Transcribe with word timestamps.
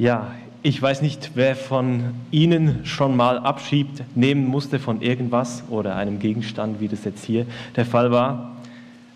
Ja, 0.00 0.28
ich 0.62 0.80
weiß 0.80 1.02
nicht, 1.02 1.32
wer 1.34 1.54
von 1.54 2.14
Ihnen 2.30 2.86
schon 2.86 3.18
mal 3.18 3.38
Abschied 3.38 3.86
nehmen 4.14 4.46
musste 4.46 4.78
von 4.78 5.02
irgendwas 5.02 5.62
oder 5.68 5.94
einem 5.94 6.20
Gegenstand, 6.20 6.80
wie 6.80 6.88
das 6.88 7.04
jetzt 7.04 7.22
hier 7.22 7.44
der 7.76 7.84
Fall 7.84 8.10
war. 8.10 8.56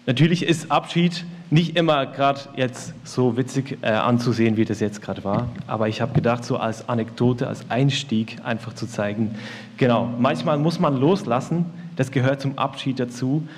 Natürlich 0.05 0.43
ist 0.45 0.71
Abschied 0.71 1.25
nicht 1.49 1.79
immer 1.79 2.05
gerade 2.05 2.41
jetzt 2.55 2.93
so 3.03 3.39
witzig 3.39 3.79
äh, 3.81 3.93
anzusehen, 3.93 4.59
wie 4.59 4.67
das 4.67 4.81
jetzt 4.81 5.01
gerade 5.01 5.25
war, 5.25 5.49
aber 5.67 5.89
ich 5.89 6.03
habe 6.03 6.13
gedacht, 6.13 6.45
so 6.45 6.59
als 6.59 6.87
Anekdote, 6.87 7.49
als 7.49 7.71
Einstieg 7.71 8.37
einfach 8.45 8.75
zu 8.75 8.87
zeigen, 8.87 9.37
genau, 9.79 10.11
manchmal 10.19 10.59
muss 10.59 10.81
man 10.81 11.01
loslassen, 11.01 11.65
das 11.97 12.11
gehört 12.11 12.43
zum 12.43 12.59
Abschied 12.59 13.01
dazu. 13.01 13.49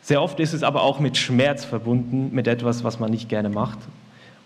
Sehr 0.00 0.22
oft 0.22 0.38
ist 0.38 0.52
es 0.52 0.62
aber 0.62 0.82
auch 0.82 1.00
mit 1.00 1.16
Schmerz 1.16 1.64
verbunden, 1.64 2.28
mit 2.32 2.46
etwas, 2.46 2.84
was 2.84 3.00
man 3.00 3.10
nicht 3.10 3.28
gerne 3.28 3.48
macht. 3.48 3.80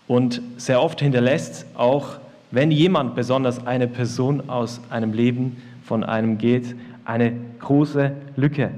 Und 0.07 0.41
sehr 0.57 0.81
oft 0.81 0.99
hinterlässt 0.99 1.65
auch 1.75 2.19
wenn 2.53 2.69
jemand, 2.69 3.15
besonders 3.15 3.65
eine 3.65 3.87
Person 3.87 4.47
aus 4.47 4.79
einem 4.91 5.11
Leben 5.11 5.57
von 5.83 6.03
einem 6.03 6.37
geht, 6.37 6.75
eine 7.03 7.33
große 7.59 8.11
Lücke. 8.35 8.69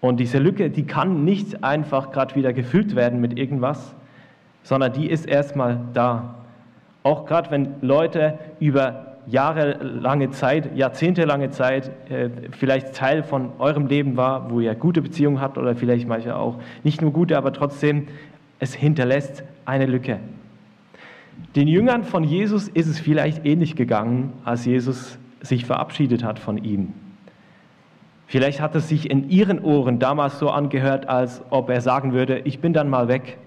Und 0.00 0.18
diese 0.18 0.38
Lücke, 0.38 0.70
die 0.70 0.84
kann 0.84 1.24
nicht 1.24 1.62
einfach 1.62 2.10
gerade 2.10 2.34
wieder 2.34 2.52
gefüllt 2.52 2.96
werden 2.96 3.20
mit 3.20 3.38
irgendwas, 3.38 3.94
sondern 4.64 4.92
die 4.92 5.08
ist 5.08 5.24
erstmal 5.24 5.82
da. 5.94 6.34
Auch 7.04 7.26
gerade 7.26 7.52
wenn 7.52 7.76
Leute 7.80 8.40
über 8.58 9.18
jahrelange 9.28 10.32
Zeit, 10.32 10.76
jahrzehntelange 10.76 11.50
Zeit 11.50 11.92
äh, 12.10 12.28
vielleicht 12.58 12.96
Teil 12.96 13.22
von 13.22 13.52
eurem 13.60 13.86
Leben 13.86 14.16
war, 14.16 14.50
wo 14.50 14.58
ihr 14.58 14.74
gute 14.74 15.00
Beziehungen 15.00 15.40
habt 15.40 15.58
oder 15.58 15.76
vielleicht 15.76 16.08
manchmal 16.08 16.34
auch 16.34 16.56
nicht 16.82 17.00
nur 17.00 17.12
gute, 17.12 17.38
aber 17.38 17.52
trotzdem, 17.52 18.08
es 18.58 18.74
hinterlässt 18.74 19.44
eine 19.66 19.86
Lücke. 19.86 20.20
Den 21.56 21.68
Jüngern 21.68 22.04
von 22.04 22.24
Jesus 22.24 22.68
ist 22.68 22.86
es 22.86 22.98
vielleicht 22.98 23.44
ähnlich 23.44 23.76
gegangen, 23.76 24.32
als 24.44 24.64
Jesus 24.64 25.18
sich 25.40 25.66
verabschiedet 25.66 26.24
hat 26.24 26.38
von 26.38 26.58
ihm. 26.58 26.92
Vielleicht 28.26 28.60
hat 28.60 28.74
es 28.74 28.88
sich 28.88 29.10
in 29.10 29.28
ihren 29.30 29.60
Ohren 29.60 29.98
damals 29.98 30.38
so 30.38 30.50
angehört, 30.50 31.08
als 31.08 31.42
ob 31.50 31.68
er 31.70 31.80
sagen 31.80 32.12
würde, 32.12 32.40
ich 32.40 32.60
bin 32.60 32.72
dann 32.72 32.88
mal 32.88 33.08
weg. 33.08 33.38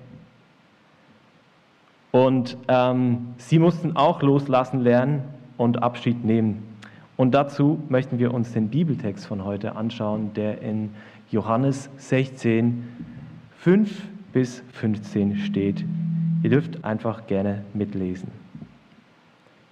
Und 2.11 2.57
ähm, 2.67 3.33
sie 3.37 3.59
mussten 3.59 3.95
auch 3.95 4.21
loslassen 4.21 4.81
lernen 4.81 5.23
und 5.57 5.83
Abschied 5.83 6.23
nehmen. 6.23 6.63
Und 7.17 7.33
dazu 7.33 7.83
möchten 7.89 8.19
wir 8.19 8.33
uns 8.33 8.53
den 8.53 8.69
Bibeltext 8.69 9.25
von 9.25 9.43
heute 9.43 9.75
anschauen, 9.75 10.33
der 10.35 10.61
in 10.61 10.91
Johannes 11.31 11.89
16, 11.97 12.87
5 13.59 14.03
bis 14.31 14.63
15 14.73 15.37
steht. 15.37 15.83
Ihr 16.43 16.49
dürft 16.49 16.83
einfach 16.83 17.27
gerne 17.27 17.63
mitlesen. 17.73 18.29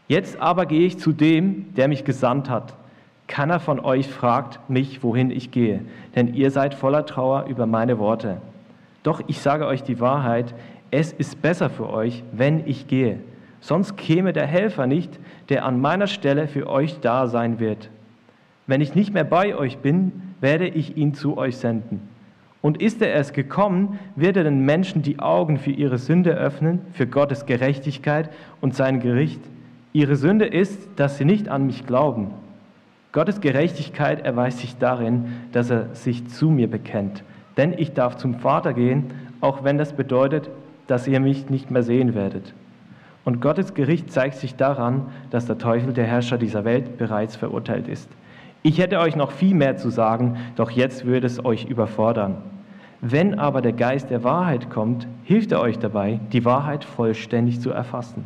Jetzt 0.07 0.39
aber 0.39 0.65
gehe 0.65 0.85
ich 0.85 0.97
zu 0.97 1.11
dem, 1.11 1.73
der 1.75 1.87
mich 1.87 2.05
gesandt 2.05 2.49
hat. 2.49 2.75
Keiner 3.27 3.59
von 3.59 3.79
euch 3.79 4.07
fragt 4.07 4.69
mich, 4.69 5.03
wohin 5.03 5.31
ich 5.31 5.49
gehe, 5.49 5.81
denn 6.15 6.33
ihr 6.33 6.51
seid 6.51 6.75
voller 6.75 7.05
Trauer 7.05 7.45
über 7.47 7.65
meine 7.65 7.97
Worte. 7.97 8.37
Doch 9.01 9.21
ich 9.27 9.39
sage 9.39 9.65
euch 9.65 9.83
die 9.83 9.99
Wahrheit, 9.99 10.53
es 10.91 11.11
ist 11.11 11.41
besser 11.41 11.69
für 11.69 11.89
euch, 11.89 12.23
wenn 12.31 12.67
ich 12.67 12.87
gehe. 12.87 13.19
Sonst 13.61 13.97
käme 13.97 14.31
der 14.31 14.45
Helfer 14.45 14.85
nicht, 14.85 15.19
der 15.49 15.65
an 15.65 15.81
meiner 15.81 16.07
Stelle 16.07 16.47
für 16.47 16.69
euch 16.69 16.99
da 16.99 17.27
sein 17.27 17.59
wird. 17.59 17.89
Wenn 18.67 18.81
ich 18.81 18.93
nicht 18.93 19.13
mehr 19.13 19.23
bei 19.23 19.55
euch 19.55 19.79
bin, 19.79 20.11
werde 20.39 20.67
ich 20.67 20.97
ihn 20.97 21.15
zu 21.15 21.37
euch 21.37 21.57
senden. 21.57 22.14
Und 22.65 22.81
ist 22.81 22.99
er 23.03 23.09
erst 23.09 23.35
gekommen, 23.35 23.99
wird 24.15 24.37
er 24.37 24.43
den 24.43 24.65
Menschen 24.65 25.03
die 25.03 25.19
Augen 25.19 25.59
für 25.59 25.69
ihre 25.69 25.99
Sünde 25.99 26.31
öffnen, 26.31 26.81
für 26.93 27.05
Gottes 27.05 27.45
Gerechtigkeit 27.45 28.31
und 28.59 28.73
sein 28.73 29.01
Gericht. 29.01 29.39
Ihre 29.93 30.15
Sünde 30.15 30.47
ist, 30.47 30.89
dass 30.95 31.19
sie 31.19 31.25
nicht 31.25 31.47
an 31.47 31.67
mich 31.67 31.85
glauben. 31.85 32.31
Gottes 33.11 33.39
Gerechtigkeit 33.39 34.25
erweist 34.25 34.57
sich 34.61 34.79
darin, 34.79 35.25
dass 35.51 35.69
er 35.69 35.93
sich 35.93 36.27
zu 36.27 36.49
mir 36.49 36.67
bekennt. 36.67 37.23
Denn 37.55 37.71
ich 37.71 37.93
darf 37.93 38.17
zum 38.17 38.39
Vater 38.39 38.73
gehen, 38.73 39.11
auch 39.41 39.63
wenn 39.63 39.77
das 39.77 39.93
bedeutet, 39.93 40.49
dass 40.87 41.07
ihr 41.07 41.19
mich 41.19 41.51
nicht 41.51 41.69
mehr 41.69 41.83
sehen 41.83 42.15
werdet. 42.15 42.55
Und 43.25 43.41
Gottes 43.41 43.75
Gericht 43.75 44.11
zeigt 44.11 44.37
sich 44.37 44.55
daran, 44.55 45.03
dass 45.29 45.45
der 45.45 45.59
Teufel, 45.59 45.93
der 45.93 46.05
Herrscher 46.05 46.39
dieser 46.39 46.65
Welt, 46.65 46.97
bereits 46.97 47.35
verurteilt 47.35 47.87
ist. 47.87 48.09
Ich 48.63 48.79
hätte 48.79 48.97
euch 48.97 49.15
noch 49.15 49.31
viel 49.31 49.53
mehr 49.53 49.77
zu 49.77 49.91
sagen, 49.91 50.37
doch 50.55 50.71
jetzt 50.71 51.05
würde 51.05 51.27
es 51.27 51.45
euch 51.45 51.65
überfordern. 51.65 52.37
Wenn 53.07 53.37
aber 53.37 53.61
der 53.61 53.73
Geist 53.73 54.09
der 54.09 54.23
Wahrheit 54.23 54.71
kommt, 54.71 55.05
hilft 55.25 55.51
er 55.51 55.61
euch 55.61 55.77
dabei, 55.77 56.19
die 56.33 56.43
Wahrheit 56.43 56.83
vollständig 56.83 57.61
zu 57.61 57.69
erfassen. 57.69 58.25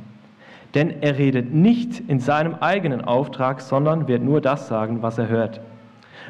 Denn 0.73 1.01
er 1.01 1.17
redet 1.17 1.53
nicht 1.53 1.99
in 2.07 2.21
seinem 2.21 2.55
eigenen 2.55 3.03
Auftrag, 3.03 3.59
sondern 3.59 4.07
wird 4.07 4.23
nur 4.23 4.39
das 4.39 4.69
sagen, 4.69 5.01
was 5.01 5.17
er 5.17 5.27
hört. 5.27 5.59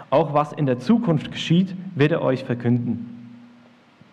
Auch 0.09 0.33
was 0.33 0.51
in 0.51 0.65
der 0.65 0.79
Zukunft 0.79 1.31
geschieht, 1.31 1.75
wird 1.93 2.11
er 2.11 2.23
euch 2.23 2.43
verkünden. 2.43 3.37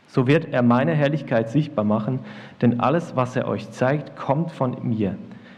So 0.07 0.27
wird 0.27 0.53
er 0.53 0.61
meine 0.61 0.93
Herrlichkeit 0.93 1.49
sichtbar 1.49 1.87
machen, 1.87 2.19
denn 2.61 2.81
alles, 2.81 3.17
was 3.17 3.37
er 3.37 3.49
euch 3.49 3.71
zeigt, 3.71 4.17
kommt 4.17 4.53
von 4.53 4.77
mir. 4.83 5.17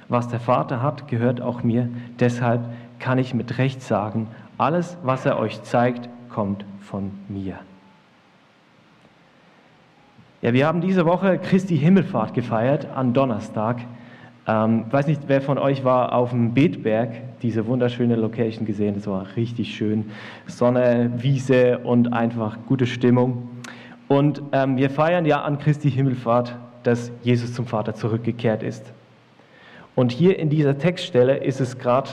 Was 0.09 0.28
der 0.28 0.38
Vater 0.38 0.83
hat, 0.83 1.09
gehört 1.09 1.41
auch 1.41 1.65
mir. 1.65 1.88
Deshalb 2.21 2.61
kann 3.00 3.19
ich 3.19 3.34
mit 3.34 3.59
Recht 3.59 3.83
sagen, 3.83 4.28
alles, 4.56 4.99
was 5.03 5.27
er 5.27 5.37
euch 5.37 5.65
zeigt, 5.65 6.09
kommt 6.28 6.65
von 6.78 7.11
mir. 7.28 7.59
Ja, 10.41 10.53
wir 10.53 10.69
haben 10.69 10.81
diese 10.81 11.04
Woche 11.04 11.37
Christi 11.38 11.76
Himmelfahrt 11.76 12.32
gefeiert 12.32 12.87
an 12.94 13.12
Donnerstag. 13.12 13.81
Ähm, 14.47 14.84
weiß 14.88 15.09
nicht, 15.09 15.22
wer 15.26 15.41
von 15.41 15.59
euch 15.59 15.82
war 15.82 16.12
auf 16.12 16.31
dem 16.31 16.54
Betberg, 16.54 17.10
diese 17.43 17.66
wunderschöne 17.66 18.15
Location 18.15 18.65
gesehen. 18.65 18.94
Das 18.94 19.09
war 19.09 19.26
richtig 19.34 19.75
schön. 19.75 20.12
Sonne, 20.47 21.10
Wiese 21.16 21.78
und 21.78 22.12
einfach 22.12 22.56
gute 22.69 22.87
Stimmung. 22.87 23.49
Und 24.06 24.41
ähm, 24.53 24.76
wir 24.76 24.91
feiern 24.91 25.26
ja 25.26 25.43
an 25.43 25.59
Christi 25.59 25.91
Himmelfahrt, 25.91 26.56
dass 26.84 27.10
Jesus 27.25 27.53
zum 27.53 27.66
Vater 27.66 27.94
zurückgekehrt 27.94 28.62
ist. 28.62 28.93
Und 29.97 30.12
hier 30.12 30.38
in 30.38 30.50
dieser 30.50 30.78
Textstelle 30.78 31.38
ist 31.38 31.60
es 31.60 31.81
gerade 31.81 32.10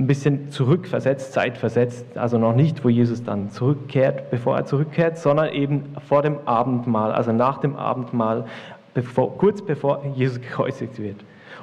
ein 0.00 0.06
bisschen 0.06 0.50
zurückversetzt, 0.50 1.34
zeitversetzt, 1.34 2.16
also 2.16 2.38
noch 2.38 2.54
nicht, 2.54 2.84
wo 2.84 2.88
Jesus 2.88 3.22
dann 3.22 3.50
zurückkehrt, 3.50 4.30
bevor 4.30 4.56
er 4.56 4.64
zurückkehrt, 4.64 5.18
sondern 5.18 5.52
eben 5.52 5.94
vor 6.08 6.22
dem 6.22 6.38
Abendmahl, 6.46 7.12
also 7.12 7.32
nach 7.32 7.58
dem 7.58 7.76
Abendmahl, 7.76 8.46
bevor, 8.94 9.36
kurz 9.36 9.60
bevor 9.60 10.02
Jesus 10.16 10.40
gekreuzigt 10.40 10.98
wird. 10.98 11.16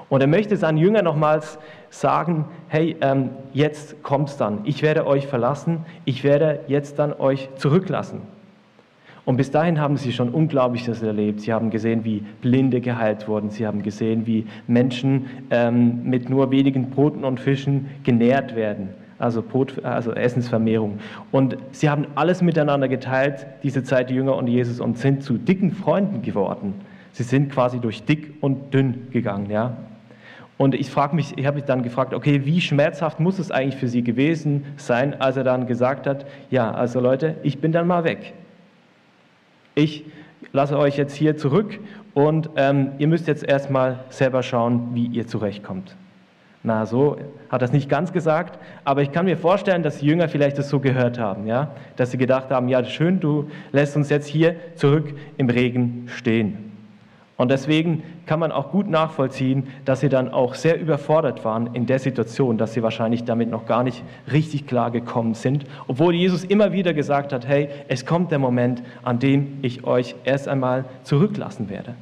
Und 0.09 0.21
er 0.21 0.27
möchte 0.27 0.55
seinen 0.55 0.77
Jüngern 0.77 1.03
nochmals 1.03 1.57
sagen, 1.89 2.45
hey, 2.67 2.95
ähm, 3.01 3.31
jetzt 3.53 3.95
es 4.03 4.37
dann, 4.37 4.59
ich 4.65 4.83
werde 4.83 5.07
euch 5.07 5.25
verlassen, 5.25 5.85
ich 6.05 6.23
werde 6.23 6.59
jetzt 6.67 6.99
dann 6.99 7.13
euch 7.13 7.49
zurücklassen. 7.55 8.21
Und 9.27 9.35
bis 9.35 9.51
dahin 9.51 9.81
haben 9.81 9.97
sie 9.97 10.13
schon 10.13 10.29
Unglaubliches 10.29 11.03
erlebt. 11.03 11.41
Sie 11.41 11.51
haben 11.51 11.69
gesehen, 11.69 12.05
wie 12.05 12.23
Blinde 12.41 12.79
geheilt 12.79 13.27
wurden. 13.27 13.49
Sie 13.49 13.67
haben 13.67 13.83
gesehen, 13.83 14.25
wie 14.25 14.45
Menschen 14.67 15.25
ähm, 15.49 16.03
mit 16.05 16.29
nur 16.29 16.49
wenigen 16.49 16.91
Broten 16.91 17.25
und 17.25 17.41
Fischen 17.41 17.87
genährt 18.05 18.55
werden. 18.55 18.87
Also, 19.19 19.41
Brot, 19.41 19.83
also 19.83 20.13
Essensvermehrung. 20.13 20.99
Und 21.33 21.57
sie 21.71 21.89
haben 21.89 22.07
alles 22.15 22.41
miteinander 22.41 22.87
geteilt, 22.87 23.45
diese 23.63 23.83
Zeit 23.83 24.09
die 24.09 24.13
Jünger 24.13 24.37
und 24.37 24.47
Jesus, 24.47 24.79
und 24.79 24.97
sind 24.97 25.23
zu 25.23 25.33
dicken 25.33 25.73
Freunden 25.73 26.21
geworden. 26.21 26.75
Sie 27.11 27.23
sind 27.23 27.51
quasi 27.51 27.79
durch 27.79 28.03
dick 28.03 28.35
und 28.39 28.73
dünn 28.73 29.07
gegangen, 29.11 29.49
ja. 29.49 29.75
Und 30.57 30.73
ich 30.73 30.87
ich 30.87 30.95
habe 30.95 31.55
mich 31.55 31.65
dann 31.65 31.83
gefragt, 31.83 32.13
okay, 32.13 32.45
wie 32.45 32.61
schmerzhaft 32.61 33.19
muss 33.19 33.39
es 33.39 33.51
eigentlich 33.51 33.75
für 33.75 33.89
sie 33.89 34.03
gewesen 34.03 34.63
sein, 34.77 35.19
als 35.19 35.35
er 35.35 35.43
dann 35.43 35.67
gesagt 35.67 36.07
hat, 36.07 36.25
ja, 36.49 36.71
also 36.71 37.01
Leute, 37.01 37.35
ich 37.43 37.59
bin 37.59 37.73
dann 37.73 37.87
mal 37.87 38.05
weg 38.05 38.33
ich 39.77 40.05
lasse 40.51 40.77
euch 40.77 40.97
jetzt 40.97 41.15
hier 41.15 41.37
zurück 41.37 41.79
und 42.13 42.49
ähm, 42.55 42.93
ihr 42.97 43.07
müsst 43.07 43.27
jetzt 43.27 43.43
erstmal 43.43 43.99
selber 44.09 44.41
schauen, 44.41 44.89
wie 44.93 45.05
ihr 45.05 45.27
zurechtkommt. 45.27 45.95
Na, 46.63 46.85
so 46.85 47.17
hat 47.49 47.61
er 47.61 47.65
es 47.65 47.71
nicht 47.71 47.87
ganz 47.87 48.11
gesagt, 48.11 48.59
aber 48.83 49.03
ich 49.03 49.11
kann 49.11 49.25
mir 49.25 49.37
vorstellen, 49.37 49.83
dass 49.83 49.99
die 49.99 50.07
Jünger 50.07 50.27
vielleicht 50.27 50.57
das 50.57 50.69
so 50.69 50.79
gehört 50.79 51.19
haben, 51.19 51.45
ja? 51.45 51.71
dass 51.95 52.11
sie 52.11 52.17
gedacht 52.17 52.49
haben, 52.49 52.67
ja 52.67 52.83
schön, 52.83 53.19
du 53.19 53.49
lässt 53.71 53.95
uns 53.95 54.09
jetzt 54.09 54.27
hier 54.27 54.55
zurück 54.75 55.13
im 55.37 55.49
Regen 55.49 56.07
stehen. 56.07 56.66
Und 57.37 57.51
deswegen 57.51 58.01
kann 58.25 58.39
man 58.39 58.51
auch 58.51 58.71
gut 58.71 58.89
nachvollziehen, 58.89 59.67
dass 59.85 59.99
sie 59.99 60.09
dann 60.09 60.29
auch 60.33 60.55
sehr 60.55 60.79
überfordert 60.79 61.45
waren 61.45 61.75
in 61.75 61.85
der 61.85 61.99
Situation, 61.99 62.57
dass 62.57 62.73
sie 62.73 62.81
wahrscheinlich 62.81 63.25
damit 63.25 63.51
noch 63.51 63.67
gar 63.67 63.83
nicht 63.83 64.03
richtig 64.31 64.65
klar 64.65 64.89
gekommen 64.89 65.35
sind, 65.35 65.65
obwohl 65.87 66.15
Jesus 66.15 66.43
immer 66.43 66.71
wieder 66.71 66.95
gesagt 66.95 67.33
hat, 67.33 67.47
hey, 67.47 67.69
es 67.87 68.07
kommt 68.07 68.31
der 68.31 68.39
Moment, 68.39 68.81
an 69.03 69.19
dem 69.19 69.59
ich 69.61 69.85
euch 69.85 70.15
erst 70.23 70.47
einmal 70.47 70.85
zurücklassen 71.03 71.69
werde. 71.69 71.93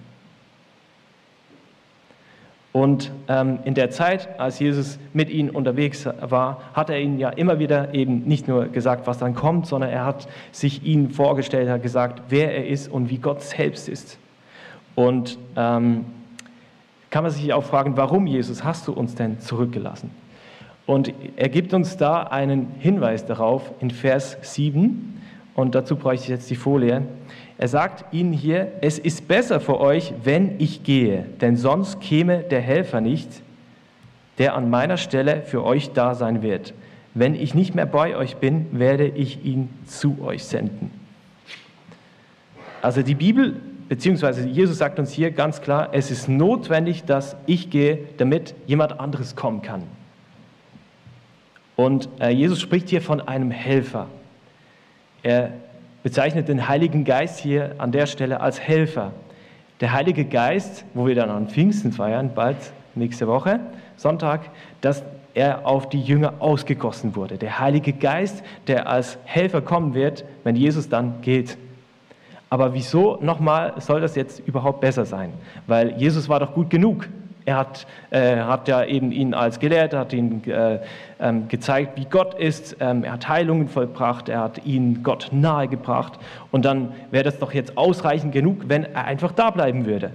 Und 2.71 3.11
ähm, 3.29 3.59
in 3.63 3.73
der 3.73 3.89
Zeit, 3.89 4.37
als 4.37 4.59
Jesus 4.59 4.99
mit 5.13 5.29
ihnen 5.29 5.49
unterwegs 5.49 6.05
war, 6.21 6.61
hat 6.73 6.89
er 6.89 6.99
ihnen 6.99 7.19
ja 7.19 7.29
immer 7.29 7.59
wieder 7.59 7.93
eben 7.93 8.23
nicht 8.23 8.47
nur 8.47 8.67
gesagt, 8.67 9.07
was 9.07 9.17
dann 9.17 9.33
kommt, 9.33 9.65
sondern 9.67 9.89
er 9.89 10.05
hat 10.05 10.27
sich 10.51 10.83
ihnen 10.83 11.09
vorgestellt, 11.09 11.69
hat 11.69 11.83
gesagt, 11.83 12.23
wer 12.29 12.53
er 12.53 12.67
ist 12.67 12.89
und 12.89 13.09
wie 13.09 13.17
Gott 13.17 13.41
selbst 13.41 13.87
ist. 13.87 14.17
Und 14.95 15.37
ähm, 15.55 16.05
kann 17.09 17.23
man 17.23 17.31
sich 17.31 17.53
auch 17.53 17.63
fragen, 17.63 17.97
warum 17.97 18.27
Jesus 18.27 18.63
hast 18.63 18.87
du 18.87 18.93
uns 18.93 19.15
denn 19.15 19.39
zurückgelassen? 19.39 20.09
Und 20.85 21.13
er 21.35 21.49
gibt 21.49 21.73
uns 21.73 21.97
da 21.97 22.23
einen 22.23 22.67
Hinweis 22.79 23.25
darauf 23.25 23.71
in 23.79 23.89
Vers 23.89 24.37
7 24.41 25.21
und 25.55 25.73
dazu 25.73 25.95
bräuchte 25.95 26.25
ich 26.25 26.29
jetzt 26.29 26.49
die 26.49 26.55
Folie. 26.55 27.03
Er 27.57 27.67
sagt 27.67 28.13
ihnen 28.13 28.33
hier, 28.33 28.73
es 28.81 28.99
ist 28.99 29.27
besser 29.27 29.59
für 29.59 29.79
euch, 29.79 30.13
wenn 30.23 30.59
ich 30.59 30.83
gehe, 30.83 31.25
denn 31.41 31.55
sonst 31.55 32.01
käme 32.01 32.39
der 32.39 32.61
Helfer 32.61 33.01
nicht, 33.01 33.29
der 34.37 34.55
an 34.55 34.69
meiner 34.69 34.97
Stelle 34.97 35.41
für 35.41 35.63
euch 35.63 35.91
da 35.93 36.13
sein 36.13 36.41
wird. 36.41 36.73
Wenn 37.13 37.33
ich 37.33 37.55
nicht 37.55 37.73
mehr 37.73 37.85
bei 37.85 38.17
euch 38.17 38.35
bin, 38.35 38.67
werde 38.77 39.07
ich 39.07 39.45
ihn 39.45 39.69
zu 39.87 40.17
euch 40.21 40.43
senden. 40.43 40.91
Also 42.81 43.01
die 43.01 43.15
Bibel, 43.15 43.61
beziehungsweise 43.89 44.47
Jesus 44.47 44.77
sagt 44.77 44.99
uns 44.99 45.11
hier 45.11 45.31
ganz 45.31 45.61
klar, 45.61 45.89
es 45.91 46.11
ist 46.11 46.27
notwendig, 46.27 47.03
dass 47.03 47.35
ich 47.45 47.69
gehe, 47.69 47.99
damit 48.17 48.55
jemand 48.67 48.99
anderes 48.99 49.35
kommen 49.35 49.61
kann. 49.61 49.83
Und 51.75 52.09
äh, 52.19 52.29
Jesus 52.29 52.61
spricht 52.61 52.89
hier 52.89 53.01
von 53.01 53.21
einem 53.21 53.51
Helfer. 53.51 54.07
Er 55.23 55.51
bezeichnet 56.03 56.47
den 56.47 56.67
Heiligen 56.67 57.03
Geist 57.03 57.39
hier 57.39 57.75
an 57.77 57.91
der 57.91 58.05
Stelle 58.05 58.39
als 58.39 58.59
Helfer. 58.59 59.11
Der 59.81 59.91
Heilige 59.91 60.23
Geist, 60.23 60.85
wo 60.93 61.07
wir 61.07 61.15
dann 61.15 61.29
an 61.29 61.49
Pfingsten 61.49 61.91
feiern, 61.91 62.31
bald 62.33 62.57
nächste 62.93 63.27
Woche, 63.27 63.59
Sonntag, 63.97 64.49
dass 64.81 65.03
er 65.33 65.65
auf 65.65 65.89
die 65.89 66.01
Jünger 66.01 66.35
ausgegossen 66.39 67.15
wurde. 67.15 67.37
Der 67.37 67.59
Heilige 67.59 67.91
Geist, 67.91 68.41
der 68.67 68.87
als 68.87 69.17
Helfer 69.25 69.61
kommen 69.61 69.93
wird, 69.93 70.23
wenn 70.43 70.55
Jesus 70.55 70.87
dann 70.87 71.21
geht. 71.21 71.57
Aber 72.49 72.73
wieso 72.73 73.17
nochmal 73.21 73.73
soll 73.79 74.01
das 74.01 74.15
jetzt 74.15 74.39
überhaupt 74.47 74.81
besser 74.81 75.05
sein? 75.05 75.33
Weil 75.67 75.97
Jesus 75.97 76.29
war 76.29 76.39
doch 76.39 76.53
gut 76.53 76.69
genug. 76.69 77.07
Er 77.45 77.57
hat, 77.57 77.85
äh, 78.09 78.37
hat 78.37 78.67
ja 78.67 78.83
eben 78.83 79.11
ihn 79.11 79.35
als 79.35 79.59
Gelehrter, 79.59 79.99
hat 79.99 80.13
ihn 80.13 80.43
äh, 80.45 80.79
ähm, 81.19 81.47
gezeigt, 81.47 81.95
wie 81.95 82.05
Gott 82.05 82.33
ist. 82.33 82.77
Ähm, 82.79 83.03
er 83.03 83.13
hat 83.13 83.27
Heilungen 83.27 83.67
vollbracht, 83.67 84.29
er 84.29 84.39
hat 84.39 84.65
ihn 84.65 85.03
Gott 85.03 85.29
nahegebracht. 85.31 86.13
Und 86.51 86.65
dann 86.65 86.93
wäre 87.11 87.23
das 87.23 87.37
doch 87.37 87.53
jetzt 87.53 87.77
ausreichend 87.77 88.31
genug, 88.31 88.63
wenn 88.67 88.83
er 88.83 89.05
einfach 89.05 89.31
da 89.31 89.51
bleiben 89.51 89.85
würde. 89.85 90.11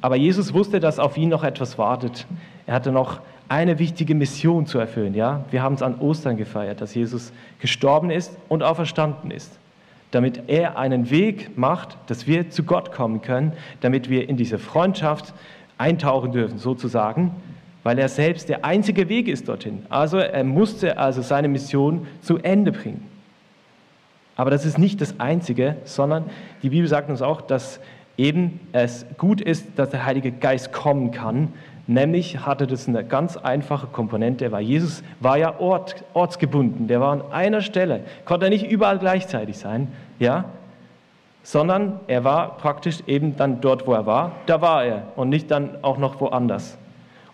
Aber 0.00 0.16
Jesus 0.16 0.52
wusste, 0.52 0.80
dass 0.80 0.98
auf 0.98 1.16
ihn 1.16 1.28
noch 1.28 1.44
etwas 1.44 1.78
wartet. 1.78 2.26
Er 2.66 2.74
hatte 2.74 2.92
noch 2.92 3.20
eine 3.48 3.78
wichtige 3.78 4.14
Mission 4.14 4.66
zu 4.66 4.78
erfüllen. 4.78 5.14
Ja? 5.14 5.44
Wir 5.50 5.62
haben 5.62 5.74
es 5.74 5.82
an 5.82 5.98
Ostern 6.00 6.36
gefeiert, 6.36 6.80
dass 6.80 6.94
Jesus 6.94 7.32
gestorben 7.60 8.10
ist 8.10 8.36
und 8.48 8.62
auferstanden 8.62 9.30
ist 9.30 9.58
damit 10.14 10.44
er 10.46 10.78
einen 10.78 11.10
Weg 11.10 11.58
macht, 11.58 11.98
dass 12.06 12.28
wir 12.28 12.48
zu 12.48 12.62
Gott 12.62 12.92
kommen 12.92 13.20
können, 13.20 13.52
damit 13.80 14.08
wir 14.08 14.28
in 14.28 14.36
diese 14.36 14.60
Freundschaft 14.60 15.34
eintauchen 15.76 16.30
dürfen, 16.30 16.58
sozusagen, 16.58 17.32
weil 17.82 17.98
er 17.98 18.08
selbst 18.08 18.48
der 18.48 18.64
einzige 18.64 19.08
Weg 19.08 19.26
ist 19.26 19.48
dorthin. 19.48 19.84
Also 19.88 20.18
er 20.18 20.44
musste 20.44 20.98
also 20.98 21.20
seine 21.20 21.48
Mission 21.48 22.06
zu 22.20 22.38
Ende 22.38 22.70
bringen. 22.70 23.10
Aber 24.36 24.50
das 24.50 24.64
ist 24.64 24.78
nicht 24.78 25.00
das 25.00 25.18
Einzige, 25.18 25.76
sondern 25.82 26.30
die 26.62 26.70
Bibel 26.70 26.86
sagt 26.86 27.10
uns 27.10 27.20
auch, 27.20 27.40
dass 27.40 27.80
eben 28.16 28.60
es 28.70 29.06
gut 29.18 29.40
ist, 29.40 29.66
dass 29.76 29.90
der 29.90 30.06
Heilige 30.06 30.30
Geist 30.30 30.72
kommen 30.72 31.10
kann, 31.10 31.52
Nämlich 31.86 32.46
hatte 32.46 32.66
das 32.66 32.88
eine 32.88 33.04
ganz 33.04 33.36
einfache 33.36 33.86
Komponente, 33.88 34.50
weil 34.52 34.62
Jesus 34.62 35.02
war 35.20 35.36
ja 35.36 35.58
ort, 35.58 36.02
ortsgebunden, 36.14 36.88
der 36.88 37.00
war 37.00 37.12
an 37.12 37.22
einer 37.30 37.60
Stelle, 37.60 38.00
konnte 38.24 38.48
nicht 38.48 38.70
überall 38.70 38.98
gleichzeitig 38.98 39.58
sein, 39.58 39.88
ja, 40.18 40.46
sondern 41.42 42.00
er 42.06 42.24
war 42.24 42.56
praktisch 42.56 43.00
eben 43.06 43.36
dann 43.36 43.60
dort, 43.60 43.86
wo 43.86 43.92
er 43.92 44.06
war, 44.06 44.32
da 44.46 44.62
war 44.62 44.84
er 44.84 45.02
und 45.14 45.28
nicht 45.28 45.50
dann 45.50 45.76
auch 45.82 45.98
noch 45.98 46.20
woanders. 46.20 46.78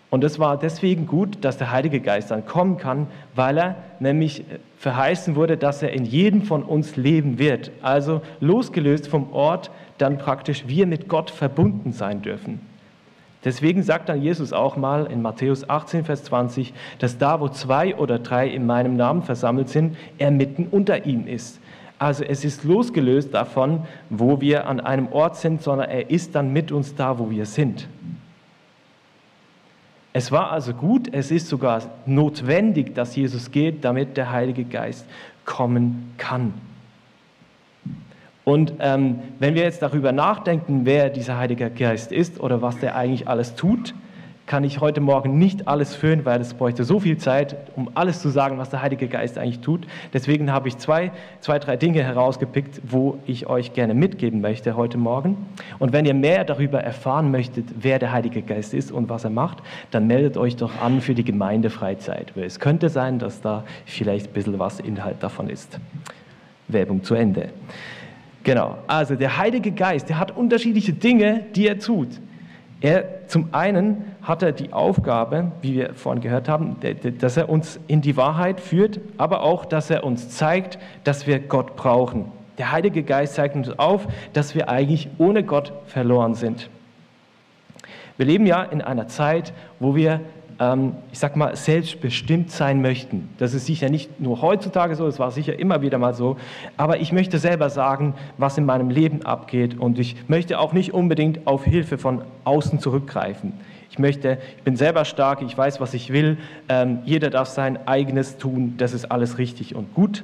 Und 0.09 0.25
es 0.25 0.37
war 0.37 0.57
deswegen 0.57 1.07
gut, 1.07 1.37
dass 1.45 1.55
der 1.55 1.71
Heilige 1.71 2.01
Geist 2.01 2.31
dann 2.31 2.45
kommen 2.45 2.77
kann, 2.77 3.07
weil 3.33 3.57
er 3.57 3.75
nämlich 4.01 4.43
verheißen 4.77 5.37
wurde, 5.37 5.55
dass 5.55 5.81
er 5.81 5.93
in 5.93 6.03
jedem 6.03 6.41
von 6.41 6.63
uns 6.63 6.97
leben 6.97 7.39
wird. 7.39 7.71
Also 7.81 8.21
losgelöst 8.41 9.07
vom 9.07 9.31
Ort, 9.31 9.71
dann 9.97 10.17
praktisch 10.17 10.67
wir 10.67 10.85
mit 10.85 11.07
Gott 11.07 11.31
verbunden 11.31 11.93
sein 11.93 12.21
dürfen. 12.21 12.59
Deswegen 13.43 13.81
sagt 13.81 14.09
dann 14.09 14.21
Jesus 14.21 14.53
auch 14.53 14.77
mal 14.77 15.07
in 15.07 15.21
Matthäus 15.21 15.67
18, 15.67 16.05
Vers 16.05 16.23
20, 16.25 16.73
dass 16.99 17.17
da, 17.17 17.39
wo 17.39 17.49
zwei 17.49 17.95
oder 17.95 18.19
drei 18.19 18.47
in 18.47 18.65
meinem 18.65 18.95
Namen 18.95 19.23
versammelt 19.23 19.69
sind, 19.69 19.97
er 20.19 20.29
mitten 20.29 20.67
unter 20.69 21.05
ihnen 21.05 21.27
ist. 21.27 21.59
Also 21.97 22.23
es 22.23 22.45
ist 22.45 22.63
losgelöst 22.63 23.33
davon, 23.33 23.85
wo 24.09 24.41
wir 24.41 24.67
an 24.67 24.79
einem 24.79 25.07
Ort 25.11 25.37
sind, 25.37 25.61
sondern 25.61 25.89
er 25.89 26.09
ist 26.09 26.35
dann 26.35 26.53
mit 26.53 26.71
uns 26.71 26.95
da, 26.95 27.17
wo 27.19 27.29
wir 27.29 27.45
sind. 27.45 27.87
Es 30.13 30.31
war 30.31 30.51
also 30.51 30.73
gut, 30.73 31.13
es 31.13 31.31
ist 31.31 31.47
sogar 31.47 31.81
notwendig, 32.05 32.93
dass 32.95 33.15
Jesus 33.15 33.51
geht, 33.51 33.85
damit 33.85 34.17
der 34.17 34.31
Heilige 34.31 34.65
Geist 34.65 35.05
kommen 35.45 36.13
kann. 36.17 36.53
Und 38.43 38.73
ähm, 38.79 39.19
wenn 39.39 39.53
wir 39.53 39.63
jetzt 39.63 39.81
darüber 39.81 40.11
nachdenken, 40.11 40.81
wer 40.85 41.09
dieser 41.09 41.37
Heilige 41.37 41.69
Geist 41.69 42.11
ist 42.11 42.39
oder 42.39 42.61
was 42.61 42.79
der 42.79 42.95
eigentlich 42.95 43.27
alles 43.27 43.55
tut, 43.55 43.93
kann 44.51 44.65
ich 44.65 44.81
heute 44.81 44.99
Morgen 44.99 45.37
nicht 45.37 45.69
alles 45.69 45.95
führen, 45.95 46.25
weil 46.25 46.41
es 46.41 46.53
bräuchte 46.53 46.83
so 46.83 46.99
viel 46.99 47.17
Zeit, 47.17 47.55
um 47.77 47.89
alles 47.93 48.21
zu 48.21 48.27
sagen, 48.27 48.57
was 48.57 48.69
der 48.69 48.81
Heilige 48.81 49.07
Geist 49.07 49.37
eigentlich 49.37 49.61
tut. 49.61 49.87
Deswegen 50.11 50.51
habe 50.51 50.67
ich 50.67 50.77
zwei, 50.77 51.11
zwei, 51.39 51.57
drei 51.57 51.77
Dinge 51.77 52.03
herausgepickt, 52.03 52.81
wo 52.83 53.17
ich 53.25 53.47
euch 53.47 53.71
gerne 53.71 53.93
mitgeben 53.93 54.41
möchte 54.41 54.75
heute 54.75 54.97
Morgen. 54.97 55.37
Und 55.79 55.93
wenn 55.93 56.03
ihr 56.03 56.13
mehr 56.13 56.43
darüber 56.43 56.81
erfahren 56.81 57.31
möchtet, 57.31 57.65
wer 57.79 57.97
der 57.97 58.11
Heilige 58.11 58.41
Geist 58.41 58.73
ist 58.73 58.91
und 58.91 59.07
was 59.07 59.23
er 59.23 59.29
macht, 59.29 59.59
dann 59.91 60.07
meldet 60.07 60.35
euch 60.35 60.57
doch 60.57 60.81
an 60.81 60.99
für 60.99 61.15
die 61.15 61.23
Gemeindefreizeit. 61.23 62.35
Weil 62.35 62.43
es 62.43 62.59
könnte 62.59 62.89
sein, 62.89 63.19
dass 63.19 63.39
da 63.39 63.63
vielleicht 63.85 64.31
ein 64.31 64.33
bisschen 64.33 64.59
was 64.59 64.81
Inhalt 64.81 65.23
davon 65.23 65.49
ist. 65.49 65.79
Werbung 66.67 67.03
zu 67.03 67.15
Ende. 67.15 67.49
Genau, 68.43 68.77
also 68.87 69.15
der 69.15 69.37
Heilige 69.37 69.71
Geist, 69.71 70.09
der 70.09 70.19
hat 70.19 70.35
unterschiedliche 70.35 70.93
Dinge, 70.93 71.43
die 71.55 71.67
er 71.67 71.79
tut. 71.79 72.09
Er, 72.81 73.27
zum 73.27 73.49
einen 73.51 74.05
hat 74.23 74.41
er 74.41 74.51
die 74.51 74.73
Aufgabe, 74.73 75.51
wie 75.61 75.75
wir 75.75 75.93
vorhin 75.93 76.21
gehört 76.21 76.49
haben, 76.49 76.77
dass 77.19 77.37
er 77.37 77.47
uns 77.47 77.79
in 77.87 78.01
die 78.01 78.17
Wahrheit 78.17 78.59
führt, 78.59 78.99
aber 79.17 79.43
auch, 79.43 79.65
dass 79.65 79.91
er 79.91 80.03
uns 80.03 80.29
zeigt, 80.29 80.79
dass 81.03 81.27
wir 81.27 81.39
Gott 81.39 81.75
brauchen. 81.75 82.31
Der 82.57 82.71
Heilige 82.71 83.03
Geist 83.03 83.35
zeigt 83.35 83.55
uns 83.55 83.69
auf, 83.77 84.07
dass 84.33 84.55
wir 84.55 84.67
eigentlich 84.69 85.09
ohne 85.19 85.43
Gott 85.43 85.73
verloren 85.85 86.33
sind. 86.33 86.69
Wir 88.17 88.25
leben 88.25 88.45
ja 88.45 88.63
in 88.63 88.81
einer 88.81 89.07
Zeit, 89.07 89.53
wo 89.79 89.95
wir 89.95 90.19
ich 91.11 91.17
sag 91.17 91.35
mal, 91.35 91.55
selbstbestimmt 91.55 92.51
sein 92.51 92.83
möchten. 92.83 93.29
Das 93.39 93.55
ist 93.55 93.65
sicher 93.65 93.89
nicht 93.89 94.19
nur 94.19 94.43
heutzutage 94.43 94.95
so, 94.95 95.07
es 95.07 95.17
war 95.17 95.31
sicher 95.31 95.57
immer 95.57 95.81
wieder 95.81 95.97
mal 95.97 96.13
so, 96.13 96.37
aber 96.77 96.99
ich 96.99 97.11
möchte 97.11 97.39
selber 97.39 97.71
sagen, 97.71 98.13
was 98.37 98.59
in 98.59 98.65
meinem 98.65 98.91
Leben 98.91 99.23
abgeht 99.23 99.79
und 99.79 99.97
ich 99.97 100.15
möchte 100.27 100.59
auch 100.59 100.71
nicht 100.71 100.93
unbedingt 100.93 101.47
auf 101.47 101.65
Hilfe 101.65 101.97
von 101.97 102.21
außen 102.43 102.79
zurückgreifen. 102.79 103.53
Ich 103.89 103.97
möchte, 103.97 104.37
ich 104.57 104.63
bin 104.63 104.75
selber 104.75 105.03
stark, 105.03 105.41
ich 105.41 105.57
weiß, 105.57 105.81
was 105.81 105.95
ich 105.95 106.13
will, 106.13 106.37
ähm, 106.69 106.99
jeder 107.05 107.31
darf 107.31 107.47
sein 107.47 107.87
eigenes 107.87 108.37
tun, 108.37 108.75
das 108.77 108.93
ist 108.93 109.05
alles 109.05 109.39
richtig 109.39 109.73
und 109.75 109.95
gut. 109.95 110.23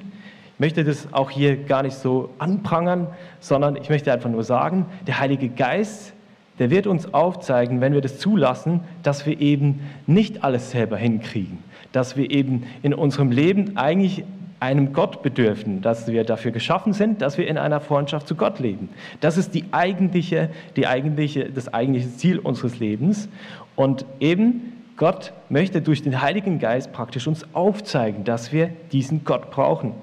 Ich 0.53 0.60
möchte 0.60 0.84
das 0.84 1.12
auch 1.13 1.32
hier 1.32 1.58
gar 1.58 1.82
nicht 1.82 1.98
so 1.98 2.29
anprangern, 2.38 3.08
sondern 3.39 3.75
ich 3.75 3.89
möchte 3.89 4.13
einfach 4.13 4.29
nur 4.29 4.44
sagen, 4.44 4.86
der 5.08 5.20
Heilige 5.20 5.50
Geist 5.50 6.13
der 6.60 6.70
wird 6.70 6.88
uns 6.88 7.14
aufzeigen, 7.14 7.82
wenn 7.82 7.94
wir 7.94 8.02
das 8.02 8.20
zulassen, 8.20 8.82
dass 9.04 9.26
wir 9.26 9.40
eben 9.40 9.82
nicht 10.08 10.44
alles 10.44 10.72
selber 10.72 10.98
hinkriegen, 10.98 11.60
dass 11.92 12.18
wir 12.18 12.32
eben 12.32 12.64
in 12.82 12.94
unserem 12.94 13.32
Leben 13.32 13.78
eigentlich 13.78 14.24
einem 14.60 14.92
Gott 14.94 15.22
bedürfen, 15.22 15.82
dass 15.82 16.08
wir 16.08 16.24
dafür 16.24 16.52
geschaffen 16.52 16.94
sind, 16.94 17.22
dass 17.22 17.38
wir 17.38 17.48
in 17.48 17.58
einer 17.58 17.80
Freundschaft 17.80 18.28
zu 18.28 18.36
Gott 18.36 18.60
leben. 18.60 18.90
Das 19.20 19.38
ist 19.38 19.54
die 19.54 19.66
eigentliche, 19.72 20.50
die 20.76 20.88
eigentliche, 20.88 21.46
das 21.52 21.72
eigentliche 21.74 22.16
Ziel 22.16 22.40
unseres 22.40 22.80
Lebens. 22.80 23.30
Und 23.76 24.06
eben 24.20 24.74
Gott 24.98 25.32
möchte 25.50 25.82
durch 25.82 26.02
den 26.02 26.22
Heiligen 26.22 26.58
Geist 26.58 26.92
praktisch 26.92 27.28
uns 27.28 27.46
aufzeigen, 27.54 28.24
dass 28.24 28.52
wir 28.52 28.72
diesen 28.92 29.24
Gott 29.24 29.52
brauchen. 29.52 29.94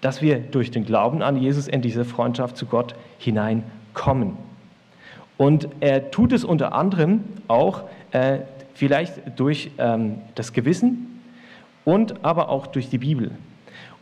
Dass 0.00 0.22
wir 0.22 0.40
durch 0.40 0.72
den 0.72 0.84
Glauben 0.84 1.22
an 1.22 1.36
Jesus 1.36 1.68
in 1.68 1.82
diese 1.82 2.04
Freundschaft 2.04 2.56
zu 2.56 2.66
Gott 2.66 2.96
hineinkommen. 3.18 4.49
Und 5.40 5.68
er 5.80 6.10
tut 6.10 6.34
es 6.34 6.44
unter 6.44 6.74
anderem 6.74 7.24
auch 7.48 7.84
äh, 8.10 8.40
vielleicht 8.74 9.22
durch 9.36 9.70
ähm, 9.78 10.18
das 10.34 10.52
Gewissen 10.52 11.22
und 11.86 12.22
aber 12.22 12.50
auch 12.50 12.66
durch 12.66 12.90
die 12.90 12.98
Bibel. 12.98 13.30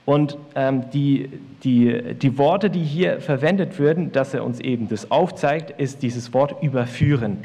Und 0.05 0.37
ähm, 0.57 0.91
die, 0.93 1.31
die, 1.63 2.15
die 2.15 2.39
Worte, 2.39 2.71
die 2.71 2.83
hier 2.83 3.21
verwendet 3.21 3.79
werden, 3.79 4.11
dass 4.11 4.35
er 4.35 4.45
uns 4.45 4.59
eben 4.59 4.89
das 4.89 5.13
aufzeigt, 5.13 5.81
ist 5.81 6.03
dieses 6.03 6.35
Wort 6.35 6.61
überführen. 6.61 7.45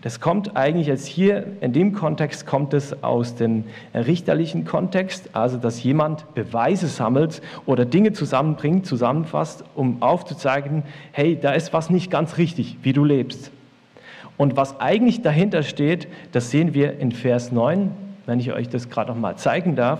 Das 0.00 0.20
kommt 0.20 0.56
eigentlich 0.56 0.86
jetzt 0.86 1.06
hier, 1.06 1.44
in 1.60 1.72
dem 1.72 1.92
Kontext 1.92 2.46
kommt 2.46 2.72
es 2.72 3.02
aus 3.02 3.34
dem 3.34 3.64
richterlichen 3.92 4.64
Kontext, 4.64 5.30
also 5.32 5.58
dass 5.58 5.82
jemand 5.82 6.34
Beweise 6.34 6.86
sammelt 6.86 7.42
oder 7.66 7.84
Dinge 7.84 8.12
zusammenbringt, 8.12 8.86
zusammenfasst, 8.86 9.64
um 9.74 10.00
aufzuzeigen, 10.00 10.84
hey, 11.10 11.36
da 11.40 11.50
ist 11.50 11.72
was 11.72 11.90
nicht 11.90 12.12
ganz 12.12 12.38
richtig, 12.38 12.76
wie 12.82 12.92
du 12.92 13.04
lebst. 13.04 13.50
Und 14.36 14.56
was 14.56 14.80
eigentlich 14.80 15.22
dahinter 15.22 15.64
steht, 15.64 16.06
das 16.30 16.50
sehen 16.50 16.74
wir 16.74 17.00
in 17.00 17.10
Vers 17.10 17.50
9, 17.50 17.90
wenn 18.24 18.38
ich 18.38 18.52
euch 18.52 18.68
das 18.68 18.88
gerade 18.88 19.10
noch 19.10 19.18
mal 19.18 19.36
zeigen 19.36 19.74
darf. 19.74 19.98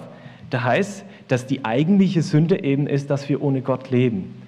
Da 0.51 0.63
heißt, 0.63 1.05
dass 1.27 1.47
die 1.47 1.65
eigentliche 1.65 2.23
Sünde 2.23 2.63
eben 2.63 2.87
ist, 2.87 3.11
dass 3.11 3.29
wir 3.29 3.43
ohne 3.43 3.63
Gott 3.63 3.91
leben. 3.91 4.48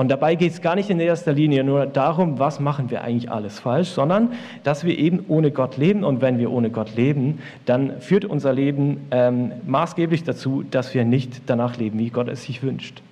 Und 0.00 0.08
dabei 0.08 0.34
geht 0.34 0.52
es 0.52 0.62
gar 0.62 0.76
nicht 0.76 0.88
in 0.88 0.98
erster 0.98 1.34
Linie 1.34 1.62
nur 1.62 1.84
darum, 1.84 2.38
was 2.38 2.58
machen 2.58 2.88
wir 2.88 3.04
eigentlich 3.04 3.30
alles 3.30 3.60
falsch, 3.60 3.90
sondern 3.90 4.32
dass 4.62 4.82
wir 4.82 4.98
eben 4.98 5.26
ohne 5.28 5.50
Gott 5.50 5.76
leben. 5.76 6.04
Und 6.04 6.22
wenn 6.22 6.38
wir 6.38 6.50
ohne 6.50 6.70
Gott 6.70 6.96
leben, 6.96 7.40
dann 7.66 8.00
führt 8.00 8.24
unser 8.24 8.54
Leben 8.54 9.06
ähm, 9.10 9.52
maßgeblich 9.66 10.24
dazu, 10.24 10.62
dass 10.62 10.94
wir 10.94 11.04
nicht 11.04 11.42
danach 11.50 11.76
leben, 11.76 11.98
wie 11.98 12.08
Gott 12.08 12.28
es 12.28 12.44
sich 12.44 12.62
wünscht. 12.62 13.02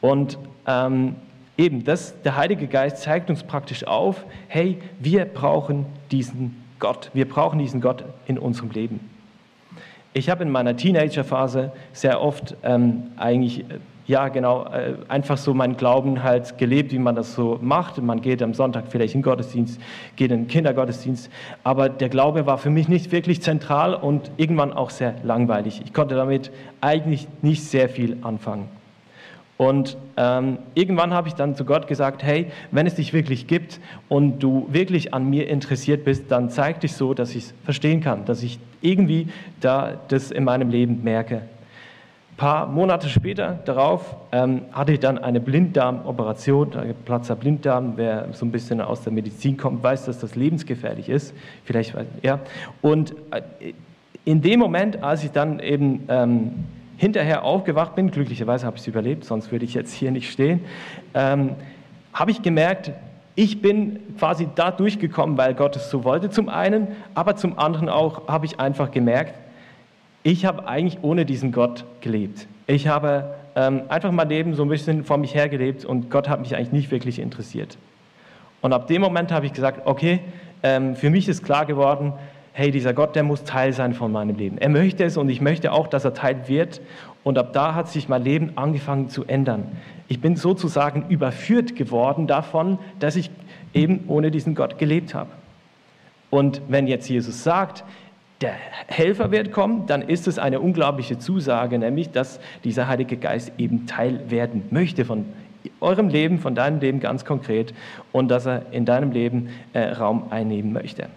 Und 0.00 0.38
ähm, 0.66 1.16
eben, 1.58 1.84
das, 1.84 2.14
der 2.22 2.38
Heilige 2.38 2.68
Geist 2.68 3.02
zeigt 3.02 3.28
uns 3.28 3.42
praktisch 3.42 3.86
auf, 3.86 4.24
hey, 4.48 4.78
wir 4.98 5.26
brauchen 5.26 5.84
diesen 6.10 6.56
Gott. 6.78 7.10
Wir 7.12 7.28
brauchen 7.28 7.58
diesen 7.58 7.82
Gott 7.82 8.02
in 8.24 8.38
unserem 8.38 8.70
Leben. 8.70 9.10
Ich 10.14 10.30
habe 10.30 10.42
in 10.42 10.50
meiner 10.50 10.74
Teenagerphase 10.74 11.70
sehr 11.92 12.22
oft 12.22 12.56
ähm, 12.62 13.08
eigentlich 13.18 13.60
äh, 13.60 13.78
ja, 14.06 14.28
genau, 14.28 14.64
äh, 14.64 14.94
einfach 15.08 15.36
so 15.36 15.54
meinen 15.54 15.76
Glauben 15.76 16.22
halt 16.22 16.58
gelebt, 16.58 16.92
wie 16.92 16.98
man 16.98 17.14
das 17.14 17.34
so 17.34 17.58
macht. 17.62 18.02
Man 18.02 18.20
geht 18.20 18.42
am 18.42 18.54
Sonntag 18.54 18.84
vielleicht 18.88 19.14
in 19.14 19.20
den 19.20 19.24
Gottesdienst, 19.24 19.80
geht 20.16 20.32
in 20.32 20.42
den 20.42 20.48
Kindergottesdienst, 20.48 21.30
aber 21.62 21.88
der 21.88 22.08
Glaube 22.08 22.46
war 22.46 22.58
für 22.58 22.70
mich 22.70 22.88
nicht 22.88 23.12
wirklich 23.12 23.42
zentral 23.42 23.94
und 23.94 24.30
irgendwann 24.36 24.72
auch 24.72 24.90
sehr 24.90 25.14
langweilig. 25.22 25.82
Ich 25.84 25.92
konnte 25.92 26.14
damit 26.16 26.50
eigentlich 26.80 27.28
nicht 27.42 27.64
sehr 27.64 27.88
viel 27.88 28.18
anfangen. 28.22 28.68
Und 29.56 29.96
ähm, 30.16 30.58
irgendwann 30.74 31.14
habe 31.14 31.28
ich 31.28 31.34
dann 31.34 31.54
zu 31.54 31.64
Gott 31.64 31.86
gesagt, 31.86 32.24
hey, 32.24 32.50
wenn 32.72 32.86
es 32.88 32.96
dich 32.96 33.12
wirklich 33.12 33.46
gibt 33.46 33.78
und 34.08 34.40
du 34.40 34.66
wirklich 34.70 35.14
an 35.14 35.30
mir 35.30 35.48
interessiert 35.48 36.04
bist, 36.04 36.24
dann 36.32 36.50
zeig 36.50 36.80
dich 36.80 36.94
so, 36.94 37.14
dass 37.14 37.36
ich 37.36 37.44
es 37.44 37.54
verstehen 37.64 38.00
kann, 38.00 38.24
dass 38.24 38.42
ich 38.42 38.58
irgendwie 38.80 39.28
da 39.60 39.92
das 40.08 40.32
in 40.32 40.42
meinem 40.42 40.70
Leben 40.70 41.04
merke. 41.04 41.42
Paar 42.36 42.66
Monate 42.66 43.08
später 43.08 43.58
darauf 43.64 44.16
ähm, 44.32 44.62
hatte 44.72 44.92
ich 44.92 45.00
dann 45.00 45.18
eine 45.18 45.38
Blinddarmoperation, 45.38 46.70
Platzer 47.04 47.36
Blinddarm. 47.36 47.92
Wer 47.96 48.28
so 48.32 48.46
ein 48.46 48.50
bisschen 48.50 48.80
aus 48.80 49.02
der 49.02 49.12
Medizin 49.12 49.56
kommt, 49.56 49.82
weiß, 49.82 50.06
dass 50.06 50.18
das 50.18 50.34
lebensgefährlich 50.34 51.08
ist. 51.08 51.34
Vielleicht, 51.64 51.94
ja. 52.22 52.40
Und 52.80 53.14
äh, 53.30 53.42
in 54.24 54.40
dem 54.40 54.60
Moment, 54.60 55.02
als 55.02 55.24
ich 55.24 55.30
dann 55.30 55.60
eben 55.60 56.04
ähm, 56.08 56.64
hinterher 56.96 57.44
aufgewacht 57.44 57.96
bin, 57.96 58.10
glücklicherweise 58.10 58.66
habe 58.66 58.76
ich 58.76 58.82
es 58.82 58.88
überlebt, 58.88 59.24
sonst 59.24 59.50
würde 59.50 59.64
ich 59.64 59.74
jetzt 59.74 59.92
hier 59.92 60.10
nicht 60.10 60.30
stehen, 60.30 60.60
ähm, 61.14 61.50
habe 62.12 62.30
ich 62.30 62.42
gemerkt, 62.42 62.92
ich 63.34 63.62
bin 63.62 63.98
quasi 64.18 64.48
da 64.54 64.70
durchgekommen, 64.70 65.38
weil 65.38 65.54
Gott 65.54 65.76
es 65.76 65.90
so 65.90 66.04
wollte, 66.04 66.30
zum 66.30 66.48
einen, 66.48 66.88
aber 67.14 67.36
zum 67.36 67.58
anderen 67.58 67.88
auch 67.88 68.28
habe 68.28 68.46
ich 68.46 68.60
einfach 68.60 68.90
gemerkt, 68.90 69.34
ich 70.22 70.44
habe 70.44 70.66
eigentlich 70.66 71.02
ohne 71.02 71.24
diesen 71.24 71.52
Gott 71.52 71.84
gelebt. 72.00 72.46
Ich 72.66 72.86
habe 72.86 73.34
ähm, 73.56 73.82
einfach 73.88 74.12
mein 74.12 74.28
Leben 74.28 74.54
so 74.54 74.62
ein 74.62 74.68
bisschen 74.68 75.04
vor 75.04 75.18
mich 75.18 75.34
hergelebt 75.34 75.84
und 75.84 76.10
Gott 76.10 76.28
hat 76.28 76.40
mich 76.40 76.54
eigentlich 76.56 76.72
nicht 76.72 76.90
wirklich 76.90 77.18
interessiert. 77.18 77.76
Und 78.60 78.72
ab 78.72 78.86
dem 78.86 79.02
Moment 79.02 79.32
habe 79.32 79.46
ich 79.46 79.52
gesagt, 79.52 79.86
okay, 79.86 80.20
ähm, 80.62 80.94
für 80.94 81.10
mich 81.10 81.28
ist 81.28 81.44
klar 81.44 81.66
geworden, 81.66 82.12
hey, 82.52 82.70
dieser 82.70 82.94
Gott, 82.94 83.16
der 83.16 83.24
muss 83.24 83.44
Teil 83.44 83.72
sein 83.72 83.94
von 83.94 84.12
meinem 84.12 84.36
Leben. 84.36 84.58
Er 84.58 84.68
möchte 84.68 85.04
es 85.04 85.16
und 85.16 85.28
ich 85.28 85.40
möchte 85.40 85.72
auch, 85.72 85.88
dass 85.88 86.04
er 86.04 86.14
Teil 86.14 86.48
wird. 86.48 86.80
Und 87.24 87.38
ab 87.38 87.52
da 87.52 87.74
hat 87.74 87.88
sich 87.88 88.08
mein 88.08 88.22
Leben 88.22 88.52
angefangen 88.56 89.08
zu 89.08 89.24
ändern. 89.24 89.76
Ich 90.08 90.20
bin 90.20 90.36
sozusagen 90.36 91.06
überführt 91.08 91.76
geworden 91.76 92.26
davon, 92.26 92.78
dass 92.98 93.16
ich 93.16 93.30
eben 93.74 94.04
ohne 94.08 94.30
diesen 94.30 94.54
Gott 94.54 94.78
gelebt 94.78 95.14
habe. 95.14 95.30
Und 96.30 96.62
wenn 96.68 96.86
jetzt 96.86 97.08
Jesus 97.08 97.42
sagt, 97.42 97.84
der 98.42 98.54
Helfer 98.88 99.30
wird 99.30 99.52
kommen, 99.52 99.86
dann 99.86 100.02
ist 100.02 100.26
es 100.26 100.38
eine 100.38 100.60
unglaubliche 100.60 101.18
Zusage, 101.18 101.78
nämlich, 101.78 102.10
dass 102.10 102.40
dieser 102.64 102.88
Heilige 102.88 103.16
Geist 103.16 103.52
eben 103.58 103.86
Teil 103.86 104.30
werden 104.30 104.64
möchte 104.70 105.04
von 105.04 105.26
eurem 105.80 106.08
Leben, 106.08 106.38
von 106.38 106.54
deinem 106.54 106.80
Leben 106.80 107.00
ganz 107.00 107.24
konkret 107.24 107.72
und 108.10 108.28
dass 108.28 108.46
er 108.46 108.72
in 108.72 108.84
deinem 108.84 109.12
Leben 109.12 109.50
äh, 109.72 109.80
Raum 109.90 110.24
einnehmen 110.30 110.72
möchte. 110.72 111.08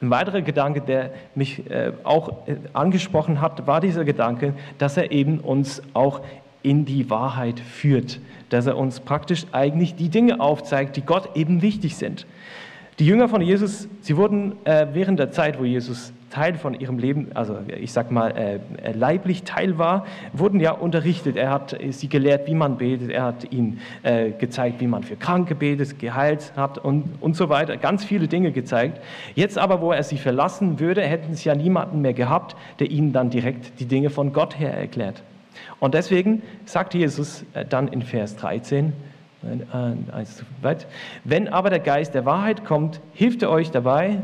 Ein 0.00 0.10
weiterer 0.10 0.42
Gedanke, 0.42 0.80
der 0.80 1.10
mich 1.34 1.68
äh, 1.70 1.92
auch 2.04 2.46
äh, 2.46 2.56
angesprochen 2.72 3.40
hat, 3.40 3.66
war 3.66 3.80
dieser 3.80 4.04
Gedanke, 4.04 4.54
dass 4.78 4.96
er 4.96 5.10
eben 5.10 5.40
uns 5.40 5.82
auch 5.92 6.20
in 6.62 6.84
die 6.84 7.10
Wahrheit 7.10 7.60
führt, 7.60 8.20
dass 8.48 8.66
er 8.66 8.76
uns 8.76 9.00
praktisch 9.00 9.46
eigentlich 9.52 9.96
die 9.96 10.08
Dinge 10.08 10.40
aufzeigt, 10.40 10.96
die 10.96 11.02
Gott 11.02 11.36
eben 11.36 11.62
wichtig 11.62 11.96
sind. 11.96 12.26
Die 12.98 13.06
Jünger 13.06 13.28
von 13.28 13.42
Jesus, 13.42 13.88
sie 14.00 14.16
wurden 14.16 14.54
äh, 14.64 14.86
während 14.92 15.18
der 15.18 15.30
Zeit, 15.30 15.58
wo 15.58 15.64
Jesus 15.64 16.12
Teil 16.30 16.54
von 16.54 16.74
ihrem 16.78 16.98
Leben, 16.98 17.30
also 17.34 17.58
ich 17.80 17.92
sag 17.92 18.10
mal 18.10 18.30
äh, 18.30 18.92
leiblich 18.92 19.44
Teil 19.44 19.78
war, 19.78 20.06
wurden 20.32 20.60
ja 20.60 20.72
unterrichtet. 20.72 21.36
Er 21.36 21.50
hat 21.50 21.76
sie 21.90 22.08
gelehrt, 22.08 22.46
wie 22.46 22.54
man 22.54 22.76
betet. 22.78 23.10
Er 23.10 23.24
hat 23.24 23.52
ihnen 23.52 23.80
äh, 24.02 24.30
gezeigt, 24.30 24.80
wie 24.80 24.86
man 24.86 25.02
für 25.02 25.16
Kranke 25.16 25.54
betet, 25.54 25.98
geheilt 25.98 26.52
hat 26.56 26.78
und, 26.78 27.04
und 27.20 27.36
so 27.36 27.48
weiter. 27.48 27.76
Ganz 27.76 28.04
viele 28.04 28.28
Dinge 28.28 28.52
gezeigt. 28.52 29.00
Jetzt 29.34 29.58
aber, 29.58 29.80
wo 29.80 29.92
er 29.92 30.02
sie 30.02 30.18
verlassen 30.18 30.80
würde, 30.80 31.02
hätten 31.02 31.34
sie 31.34 31.48
ja 31.48 31.54
niemanden 31.54 32.00
mehr 32.00 32.14
gehabt, 32.14 32.56
der 32.78 32.90
ihnen 32.90 33.12
dann 33.12 33.30
direkt 33.30 33.80
die 33.80 33.86
Dinge 33.86 34.10
von 34.10 34.32
Gott 34.32 34.58
her 34.58 34.74
erklärt. 34.74 35.22
Und 35.80 35.94
deswegen 35.94 36.42
sagt 36.64 36.94
Jesus 36.94 37.44
äh, 37.54 37.64
dann 37.64 37.88
in 37.88 38.02
Vers 38.02 38.36
13, 38.36 38.92
äh, 39.42 40.74
wenn 41.24 41.48
aber 41.48 41.70
der 41.70 41.78
Geist 41.78 42.14
der 42.14 42.24
Wahrheit 42.24 42.64
kommt, 42.64 43.00
hilft 43.12 43.42
er 43.42 43.50
euch 43.50 43.70
dabei, 43.70 44.22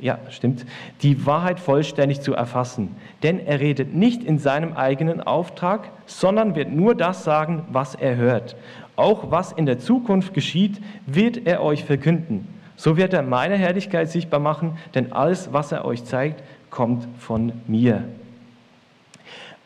ja, 0.00 0.18
stimmt, 0.30 0.66
die 1.02 1.26
Wahrheit 1.26 1.60
vollständig 1.60 2.20
zu 2.20 2.34
erfassen. 2.34 2.94
Denn 3.22 3.38
er 3.38 3.60
redet 3.60 3.94
nicht 3.94 4.22
in 4.22 4.38
seinem 4.38 4.74
eigenen 4.74 5.20
Auftrag, 5.20 5.90
sondern 6.06 6.54
wird 6.54 6.70
nur 6.70 6.94
das 6.94 7.24
sagen, 7.24 7.64
was 7.70 7.94
er 7.94 8.16
hört. 8.16 8.56
Auch 8.96 9.30
was 9.30 9.52
in 9.52 9.66
der 9.66 9.78
Zukunft 9.78 10.34
geschieht, 10.34 10.80
wird 11.06 11.46
er 11.46 11.62
euch 11.62 11.84
verkünden. 11.84 12.46
So 12.76 12.96
wird 12.96 13.12
er 13.12 13.22
meine 13.22 13.56
Herrlichkeit 13.56 14.10
sichtbar 14.10 14.40
machen, 14.40 14.78
denn 14.94 15.12
alles, 15.12 15.52
was 15.52 15.72
er 15.72 15.84
euch 15.84 16.04
zeigt, 16.04 16.42
kommt 16.70 17.06
von 17.18 17.52
mir. 17.66 18.04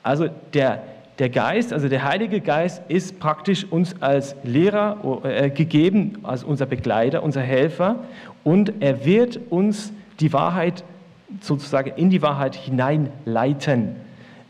Also 0.03 0.29
der, 0.55 0.83
der 1.19 1.31
Geist, 1.31 1.73
also 1.73 1.89
der 1.89 2.05
Heilige 2.05 2.41
Geist 2.41 2.83
ist 2.89 3.19
praktisch 3.19 3.65
uns 3.65 4.01
als 4.01 4.37
Lehrer 4.45 5.21
äh, 5.25 5.51
gegeben, 5.51 6.19
als 6.23 6.45
unser 6.45 6.67
Begleiter, 6.67 7.23
unser 7.23 7.41
Helfer 7.41 7.97
und 8.45 8.73
er 8.81 9.05
wird 9.05 9.41
uns 9.51 9.93
die 10.21 10.33
Wahrheit 10.33 10.85
sozusagen 11.41 11.93
in 11.97 12.11
die 12.11 12.23
Wahrheit 12.23 12.55
hineinleiten. 12.55 13.97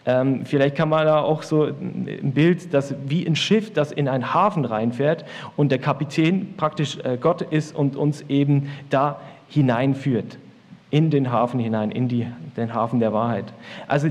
Ähm, 0.07 0.47
vielleicht 0.47 0.77
kann 0.77 0.89
man 0.89 1.05
da 1.05 1.21
auch 1.21 1.43
so 1.43 1.65
ein 1.65 2.33
Bild, 2.35 2.73
dass 2.73 2.95
wie 3.07 3.27
ein 3.27 3.37
Schiff, 3.37 3.73
das 3.73 3.93
in 3.93 4.09
einen 4.09 4.33
Hafen 4.33 4.65
reinfährt 4.65 5.25
und 5.57 5.71
der 5.71 5.79
Kapitän 5.79 6.55
praktisch 6.57 6.99
äh, 6.99 7.19
Gott 7.21 7.43
ist 7.43 7.75
und 7.75 7.97
uns 7.97 8.23
eben 8.29 8.71
da 8.91 9.21
hineinführt, 9.49 10.39
in 10.91 11.11
den 11.11 11.31
Hafen 11.33 11.61
hinein, 11.61 11.91
in 11.91 12.09
die, 12.09 12.27
den 12.57 12.73
Hafen 12.73 13.01
der 13.01 13.13
Wahrheit. 13.13 13.53
Also 13.87 14.09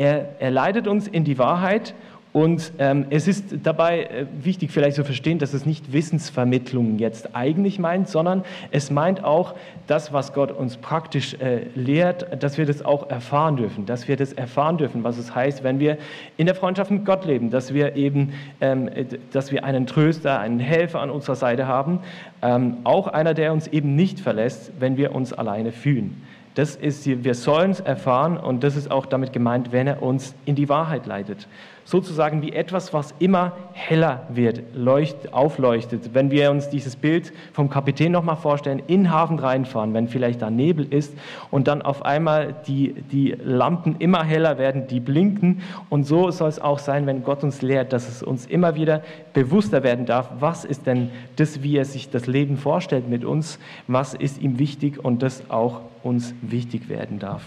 er, 0.00 0.40
er 0.40 0.50
leitet 0.50 0.88
uns 0.88 1.06
in 1.06 1.24
die 1.24 1.36
Wahrheit 1.36 1.94
und 2.32 2.72
ähm, 2.78 3.06
es 3.10 3.28
ist 3.28 3.56
dabei 3.64 4.04
äh, 4.04 4.26
wichtig, 4.40 4.70
vielleicht 4.70 4.96
zu 4.96 5.04
verstehen, 5.04 5.38
dass 5.38 5.52
es 5.52 5.66
nicht 5.66 5.92
Wissensvermittlung 5.92 6.98
jetzt 6.98 7.34
eigentlich 7.34 7.78
meint, 7.78 8.08
sondern 8.08 8.44
es 8.70 8.90
meint 8.90 9.24
auch 9.24 9.56
das, 9.88 10.12
was 10.12 10.32
Gott 10.32 10.52
uns 10.52 10.78
praktisch 10.78 11.34
äh, 11.34 11.66
lehrt, 11.74 12.42
dass 12.42 12.56
wir 12.56 12.64
das 12.64 12.82
auch 12.82 13.10
erfahren 13.10 13.56
dürfen, 13.56 13.84
dass 13.84 14.08
wir 14.08 14.16
das 14.16 14.32
erfahren 14.32 14.78
dürfen, 14.78 15.04
was 15.04 15.18
es 15.18 15.34
heißt, 15.34 15.64
wenn 15.64 15.80
wir 15.80 15.98
in 16.38 16.46
der 16.46 16.54
Freundschaft 16.54 16.90
mit 16.90 17.04
Gott 17.04 17.26
leben, 17.26 17.50
dass 17.50 17.74
wir 17.74 17.96
eben, 17.96 18.32
ähm, 18.62 18.88
dass 19.32 19.52
wir 19.52 19.64
einen 19.64 19.86
Tröster, 19.86 20.38
einen 20.38 20.60
Helfer 20.60 21.00
an 21.00 21.10
unserer 21.10 21.36
Seite 21.36 21.66
haben, 21.66 21.98
ähm, 22.40 22.78
auch 22.84 23.06
einer, 23.08 23.34
der 23.34 23.52
uns 23.52 23.66
eben 23.66 23.96
nicht 23.96 24.20
verlässt, 24.20 24.72
wenn 24.78 24.96
wir 24.96 25.14
uns 25.14 25.34
alleine 25.34 25.72
fühlen 25.72 26.22
Das 26.60 26.76
ist, 26.76 27.06
wir 27.06 27.32
sollen 27.32 27.70
es 27.70 27.80
erfahren 27.80 28.36
und 28.36 28.62
das 28.62 28.76
ist 28.76 28.90
auch 28.90 29.06
damit 29.06 29.32
gemeint, 29.32 29.72
wenn 29.72 29.86
er 29.86 30.02
uns 30.02 30.34
in 30.44 30.56
die 30.56 30.68
Wahrheit 30.68 31.06
leitet 31.06 31.48
sozusagen 31.90 32.40
wie 32.40 32.52
etwas, 32.52 32.92
was 32.92 33.12
immer 33.18 33.52
heller 33.72 34.22
wird, 34.28 34.62
leucht, 34.74 35.32
aufleuchtet. 35.32 36.10
Wenn 36.14 36.30
wir 36.30 36.52
uns 36.52 36.68
dieses 36.68 36.94
Bild 36.94 37.32
vom 37.52 37.68
Kapitän 37.68 38.12
nochmal 38.12 38.36
vorstellen, 38.36 38.80
in 38.86 39.10
Hafen 39.10 39.40
reinfahren, 39.40 39.92
wenn 39.92 40.06
vielleicht 40.06 40.40
da 40.40 40.50
Nebel 40.50 40.86
ist 40.88 41.12
und 41.50 41.66
dann 41.66 41.82
auf 41.82 42.04
einmal 42.04 42.54
die, 42.68 42.94
die 43.10 43.34
Lampen 43.42 43.96
immer 43.98 44.22
heller 44.22 44.56
werden, 44.56 44.86
die 44.86 45.00
blinken. 45.00 45.62
Und 45.88 46.04
so 46.04 46.30
soll 46.30 46.48
es 46.48 46.60
auch 46.60 46.78
sein, 46.78 47.06
wenn 47.06 47.24
Gott 47.24 47.42
uns 47.42 47.60
lehrt, 47.60 47.92
dass 47.92 48.08
es 48.08 48.22
uns 48.22 48.46
immer 48.46 48.76
wieder 48.76 49.02
bewusster 49.32 49.82
werden 49.82 50.06
darf, 50.06 50.30
was 50.38 50.64
ist 50.64 50.86
denn 50.86 51.10
das, 51.36 51.64
wie 51.64 51.76
er 51.76 51.84
sich 51.84 52.08
das 52.08 52.28
Leben 52.28 52.56
vorstellt 52.56 53.08
mit 53.08 53.24
uns, 53.24 53.58
was 53.88 54.14
ist 54.14 54.40
ihm 54.40 54.60
wichtig 54.60 55.04
und 55.04 55.24
das 55.24 55.42
auch 55.50 55.80
uns 56.02 56.34
wichtig 56.42 56.88
werden 56.88 57.18
darf. 57.18 57.42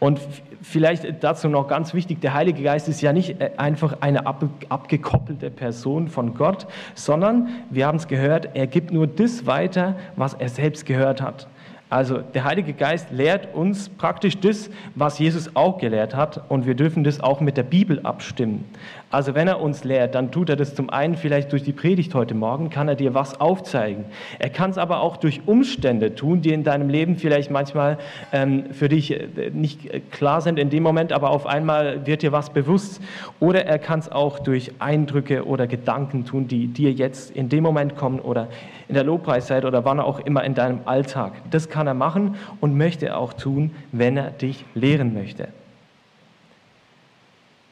Und 0.00 0.18
vielleicht 0.62 1.22
dazu 1.22 1.48
noch 1.48 1.68
ganz 1.68 1.92
wichtig, 1.92 2.22
der 2.22 2.32
Heilige 2.32 2.62
Geist 2.62 2.88
ist 2.88 3.02
ja 3.02 3.12
nicht 3.12 3.38
äh, 3.40 3.50
einfach 3.58 3.98
eine 4.00 4.26
abgekoppelte 4.26 5.50
Person 5.50 6.08
von 6.08 6.34
Gott, 6.34 6.66
sondern, 6.94 7.48
wir 7.68 7.86
haben 7.86 7.96
es 7.96 8.08
gehört, 8.08 8.48
er 8.54 8.66
gibt 8.66 8.92
nur 8.92 9.06
das 9.06 9.44
weiter, 9.44 9.96
was 10.16 10.32
er 10.32 10.48
selbst 10.48 10.86
gehört 10.86 11.20
hat. 11.20 11.48
Also 11.90 12.18
der 12.18 12.44
Heilige 12.44 12.72
Geist 12.72 13.10
lehrt 13.10 13.52
uns 13.52 13.88
praktisch 13.88 14.38
das, 14.38 14.70
was 14.94 15.18
Jesus 15.18 15.56
auch 15.56 15.78
gelehrt 15.78 16.14
hat 16.14 16.40
und 16.48 16.64
wir 16.64 16.76
dürfen 16.76 17.02
das 17.02 17.20
auch 17.20 17.40
mit 17.40 17.56
der 17.56 17.64
Bibel 17.64 17.98
abstimmen. 18.04 18.64
Also 19.12 19.34
wenn 19.34 19.48
er 19.48 19.60
uns 19.60 19.82
lehrt, 19.82 20.14
dann 20.14 20.30
tut 20.30 20.50
er 20.50 20.54
das 20.54 20.76
zum 20.76 20.88
einen 20.88 21.16
vielleicht 21.16 21.50
durch 21.50 21.64
die 21.64 21.72
Predigt 21.72 22.14
heute 22.14 22.34
Morgen, 22.34 22.70
kann 22.70 22.86
er 22.86 22.94
dir 22.94 23.12
was 23.12 23.40
aufzeigen. 23.40 24.04
Er 24.38 24.50
kann 24.50 24.70
es 24.70 24.78
aber 24.78 25.00
auch 25.00 25.16
durch 25.16 25.40
Umstände 25.46 26.14
tun, 26.14 26.42
die 26.42 26.52
in 26.52 26.62
deinem 26.62 26.88
Leben 26.88 27.16
vielleicht 27.16 27.50
manchmal 27.50 27.98
ähm, 28.32 28.66
für 28.70 28.88
dich 28.88 29.10
äh, 29.12 29.50
nicht 29.52 30.12
klar 30.12 30.42
sind 30.42 30.60
in 30.60 30.70
dem 30.70 30.84
Moment, 30.84 31.12
aber 31.12 31.30
auf 31.30 31.44
einmal 31.44 32.06
wird 32.06 32.22
dir 32.22 32.30
was 32.30 32.50
bewusst. 32.50 33.02
Oder 33.40 33.66
er 33.66 33.80
kann 33.80 33.98
es 33.98 34.12
auch 34.12 34.38
durch 34.38 34.70
Eindrücke 34.78 35.44
oder 35.44 35.66
Gedanken 35.66 36.24
tun, 36.24 36.46
die 36.46 36.68
dir 36.68 36.92
jetzt 36.92 37.32
in 37.32 37.48
dem 37.48 37.64
Moment 37.64 37.96
kommen 37.96 38.20
oder 38.20 38.46
in 38.86 38.94
der 38.94 39.04
Lobpreiszeit 39.04 39.64
oder 39.64 39.84
wann 39.84 39.98
auch 39.98 40.20
immer 40.20 40.44
in 40.44 40.54
deinem 40.54 40.80
Alltag. 40.84 41.32
Das 41.50 41.68
kann 41.68 41.79
er 41.86 41.94
machen 41.94 42.36
und 42.60 42.76
möchte 42.76 43.06
er 43.06 43.18
auch 43.18 43.32
tun, 43.32 43.70
wenn 43.92 44.16
er 44.16 44.30
dich 44.30 44.64
lehren 44.74 45.14
möchte. 45.14 45.48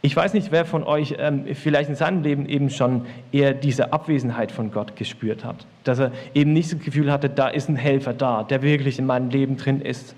Ich 0.00 0.14
weiß 0.14 0.32
nicht, 0.34 0.52
wer 0.52 0.64
von 0.64 0.84
euch 0.84 1.16
ähm, 1.18 1.44
vielleicht 1.54 1.90
in 1.90 1.96
seinem 1.96 2.22
Leben 2.22 2.48
eben 2.48 2.70
schon 2.70 3.06
eher 3.32 3.52
diese 3.52 3.92
Abwesenheit 3.92 4.52
von 4.52 4.70
Gott 4.70 4.94
gespürt 4.94 5.44
hat. 5.44 5.66
Dass 5.82 5.98
er 5.98 6.12
eben 6.34 6.52
nicht 6.52 6.72
das 6.72 6.78
Gefühl 6.78 7.10
hatte, 7.10 7.28
da 7.28 7.48
ist 7.48 7.68
ein 7.68 7.76
Helfer 7.76 8.12
da, 8.12 8.44
der 8.44 8.62
wirklich 8.62 9.00
in 9.00 9.06
meinem 9.06 9.30
Leben 9.30 9.56
drin 9.56 9.80
ist. 9.80 10.14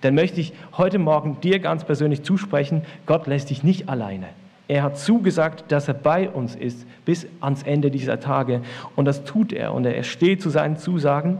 Dann 0.00 0.14
möchte 0.14 0.40
ich 0.40 0.54
heute 0.76 0.98
Morgen 0.98 1.38
dir 1.42 1.58
ganz 1.58 1.84
persönlich 1.84 2.22
zusprechen, 2.22 2.82
Gott 3.04 3.26
lässt 3.26 3.50
dich 3.50 3.62
nicht 3.62 3.88
alleine. 3.88 4.26
Er 4.66 4.82
hat 4.82 4.98
zugesagt, 4.98 5.70
dass 5.70 5.88
er 5.88 5.94
bei 5.94 6.28
uns 6.28 6.54
ist 6.54 6.86
bis 7.04 7.26
ans 7.40 7.62
Ende 7.62 7.90
dieser 7.90 8.20
Tage. 8.20 8.62
Und 8.96 9.04
das 9.04 9.24
tut 9.24 9.52
er. 9.52 9.74
Und 9.74 9.84
er 9.84 10.02
steht 10.02 10.40
zu 10.40 10.48
seinen 10.48 10.78
Zusagen. 10.78 11.38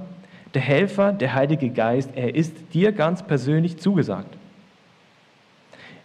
Der 0.54 0.62
Helfer, 0.62 1.12
der 1.12 1.34
Heilige 1.34 1.68
Geist, 1.68 2.11
er 2.14 2.34
ist 2.34 2.54
dir 2.73 2.92
ganz 2.92 3.23
persönlich 3.23 3.78
zugesagt. 3.78 4.37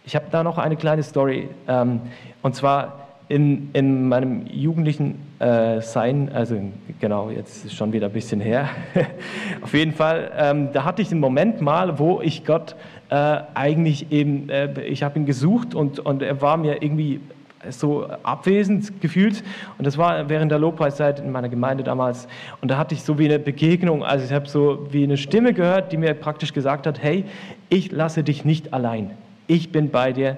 Ich 0.05 0.15
habe 0.15 0.25
da 0.31 0.43
noch 0.43 0.57
eine 0.57 0.75
kleine 0.75 1.03
Story. 1.03 1.49
Ähm, 1.67 2.01
und 2.41 2.55
zwar 2.55 3.07
in, 3.27 3.69
in 3.73 4.09
meinem 4.09 4.47
jugendlichen 4.47 5.21
äh, 5.37 5.81
Sein, 5.81 6.31
also 6.33 6.59
genau, 6.99 7.29
jetzt 7.29 7.63
ist 7.65 7.75
schon 7.75 7.93
wieder 7.93 8.07
ein 8.07 8.13
bisschen 8.13 8.41
her. 8.41 8.69
Auf 9.61 9.75
jeden 9.75 9.93
Fall, 9.93 10.31
ähm, 10.35 10.69
da 10.73 10.83
hatte 10.83 11.03
ich 11.03 11.11
einen 11.11 11.19
Moment 11.19 11.61
mal, 11.61 11.99
wo 11.99 12.19
ich 12.21 12.43
Gott 12.43 12.75
äh, 13.09 13.41
eigentlich 13.53 14.11
eben, 14.11 14.49
äh, 14.49 14.81
ich 14.81 15.03
habe 15.03 15.19
ihn 15.19 15.27
gesucht 15.27 15.75
und, 15.75 15.99
und 15.99 16.23
er 16.23 16.41
war 16.41 16.57
mir 16.57 16.81
irgendwie 16.81 17.21
so 17.69 18.07
abwesend 18.23 19.01
gefühlt. 19.01 19.43
Und 19.77 19.85
das 19.85 19.97
war 19.97 20.29
während 20.29 20.51
der 20.51 20.59
Lobpreiszeit 20.59 21.19
in 21.19 21.31
meiner 21.31 21.49
Gemeinde 21.49 21.83
damals. 21.83 22.27
Und 22.61 22.71
da 22.71 22.77
hatte 22.77 22.95
ich 22.95 23.03
so 23.03 23.19
wie 23.19 23.25
eine 23.25 23.39
Begegnung, 23.39 24.03
also 24.03 24.25
ich 24.25 24.31
habe 24.31 24.47
so 24.47 24.87
wie 24.91 25.03
eine 25.03 25.17
Stimme 25.17 25.53
gehört, 25.53 25.91
die 25.91 25.97
mir 25.97 26.13
praktisch 26.13 26.53
gesagt 26.53 26.87
hat, 26.87 27.01
hey, 27.01 27.25
ich 27.69 27.91
lasse 27.91 28.23
dich 28.23 28.45
nicht 28.45 28.73
allein 28.73 29.11
ich 29.49 29.71
bin 29.71 29.89
bei 29.89 30.13
dir, 30.13 30.37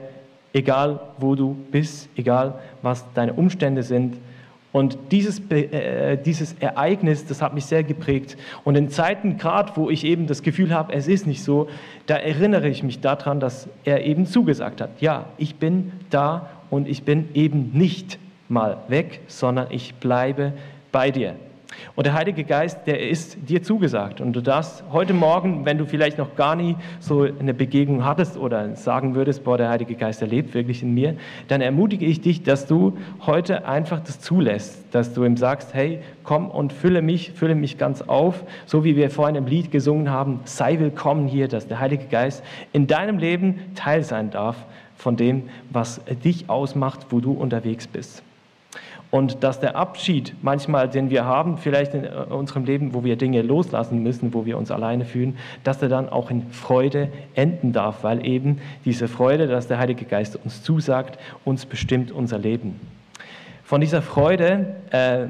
egal 0.54 1.00
wo 1.18 1.36
du 1.36 1.56
bist, 1.70 2.10
egal 2.16 2.56
was 2.82 3.06
deine 3.14 3.34
Umstände 3.34 3.84
sind. 3.84 4.18
Und 4.72 4.98
dieses, 5.12 5.42
äh, 5.52 6.18
dieses 6.18 6.54
Ereignis, 6.62 7.26
das 7.26 7.42
hat 7.42 7.54
mich 7.54 7.66
sehr 7.66 7.84
geprägt. 7.84 8.38
Und 8.64 8.76
in 8.76 8.90
Zeiten, 8.90 9.38
gerade 9.38 9.74
wo 9.76 9.90
ich 9.90 10.06
eben 10.06 10.28
das 10.28 10.44
Gefühl 10.44 10.74
habe, 10.74 10.94
es 10.94 11.10
ist 11.10 11.28
nicht 11.28 11.44
so, 11.44 11.68
da 12.06 12.16
erinnere 12.16 12.70
ich 12.70 12.84
mich 12.84 13.02
daran, 13.02 13.42
dass 13.42 13.68
er 13.84 14.06
eben 14.06 14.26
zugesagt 14.26 14.80
hat, 14.80 15.02
ja, 15.02 15.26
ich 15.38 15.56
bin 15.56 15.92
da 16.10 16.50
und 16.72 16.88
ich 16.88 17.04
bin 17.04 17.30
eben 17.36 17.70
nicht 17.74 18.18
mal 18.50 18.80
weg, 18.88 19.20
sondern 19.28 19.68
ich 19.70 19.94
bleibe 19.96 20.54
bei 20.92 21.12
dir. 21.12 21.36
Und 21.96 22.06
der 22.06 22.14
Heilige 22.14 22.44
Geist, 22.44 22.80
der 22.86 23.00
ist 23.10 23.38
dir 23.50 23.64
zugesagt. 23.64 24.22
Und 24.22 24.34
du 24.34 24.42
darfst 24.42 24.84
heute 24.92 25.14
Morgen, 25.14 25.66
wenn 25.66 25.78
du 25.78 25.86
vielleicht 25.86 26.18
noch 26.18 26.36
gar 26.36 26.56
nie 26.56 26.76
so 27.00 27.22
eine 27.22 27.54
Begegnung 27.54 28.04
hattest 28.06 28.38
oder 28.38 28.76
sagen 28.76 29.16
würdest, 29.16 29.44
boah, 29.44 29.58
der 29.58 29.70
Heilige 29.70 29.96
Geist, 29.96 30.22
der 30.22 30.28
lebt 30.28 30.54
wirklich 30.54 30.84
in 30.84 30.94
mir, 30.94 31.16
dann 31.48 31.62
ermutige 31.62 32.06
ich 32.06 32.22
dich, 32.22 32.44
dass 32.44 32.68
du 32.68 32.98
heute 33.26 33.66
einfach 33.66 34.00
das 34.02 34.20
zulässt, 34.20 34.84
dass 34.92 35.14
du 35.14 35.24
ihm 35.24 35.38
sagst, 35.38 35.74
hey, 35.74 36.00
komm 36.24 36.50
und 36.50 36.74
fülle 36.74 37.02
mich, 37.02 37.32
fülle 37.32 37.56
mich 37.56 37.78
ganz 37.78 38.02
auf, 38.02 38.44
so 38.66 38.84
wie 38.84 38.96
wir 38.96 39.10
vorhin 39.10 39.36
im 39.36 39.48
Lied 39.48 39.72
gesungen 39.72 40.10
haben, 40.10 40.42
sei 40.44 40.80
willkommen 40.80 41.28
hier, 41.28 41.48
dass 41.48 41.68
der 41.68 41.80
Heilige 41.80 42.06
Geist 42.06 42.44
in 42.74 42.88
deinem 42.88 43.18
Leben 43.18 43.60
Teil 43.76 44.04
sein 44.04 44.30
darf 44.30 44.58
von 45.02 45.16
dem, 45.16 45.50
was 45.72 46.00
dich 46.24 46.48
ausmacht, 46.48 47.08
wo 47.10 47.20
du 47.20 47.32
unterwegs 47.32 47.88
bist. 47.88 48.22
Und 49.10 49.44
dass 49.44 49.60
der 49.60 49.76
Abschied 49.76 50.36
manchmal, 50.42 50.88
den 50.88 51.10
wir 51.10 51.26
haben, 51.26 51.58
vielleicht 51.58 51.94
in 51.96 52.06
äh, 52.06 52.10
unserem 52.30 52.64
Leben, 52.64 52.94
wo 52.94 53.04
wir 53.04 53.18
Dinge 53.18 53.42
loslassen 53.42 54.02
müssen, 54.04 54.34
wo 54.34 54.46
wir 54.46 54.58
uns 54.58 54.72
alleine 54.72 55.04
fühlen, 55.04 55.38
dass 55.64 55.82
er 55.82 55.90
dann 55.90 56.08
auch 56.08 56.30
in 56.30 56.50
Freude 56.52 57.10
enden 57.34 57.74
darf, 57.74 58.04
weil 58.04 58.26
eben 58.26 58.60
diese 58.86 59.08
Freude, 59.10 59.48
dass 59.48 59.68
der 59.68 59.80
Heilige 59.80 60.06
Geist 60.06 60.38
uns 60.42 60.64
zusagt, 60.64 61.20
uns 61.44 61.66
bestimmt 61.66 62.12
unser 62.12 62.38
Leben. 62.38 62.80
Von 63.64 63.82
dieser 63.82 64.02
Freude, 64.02 64.76
äh, 64.92 65.26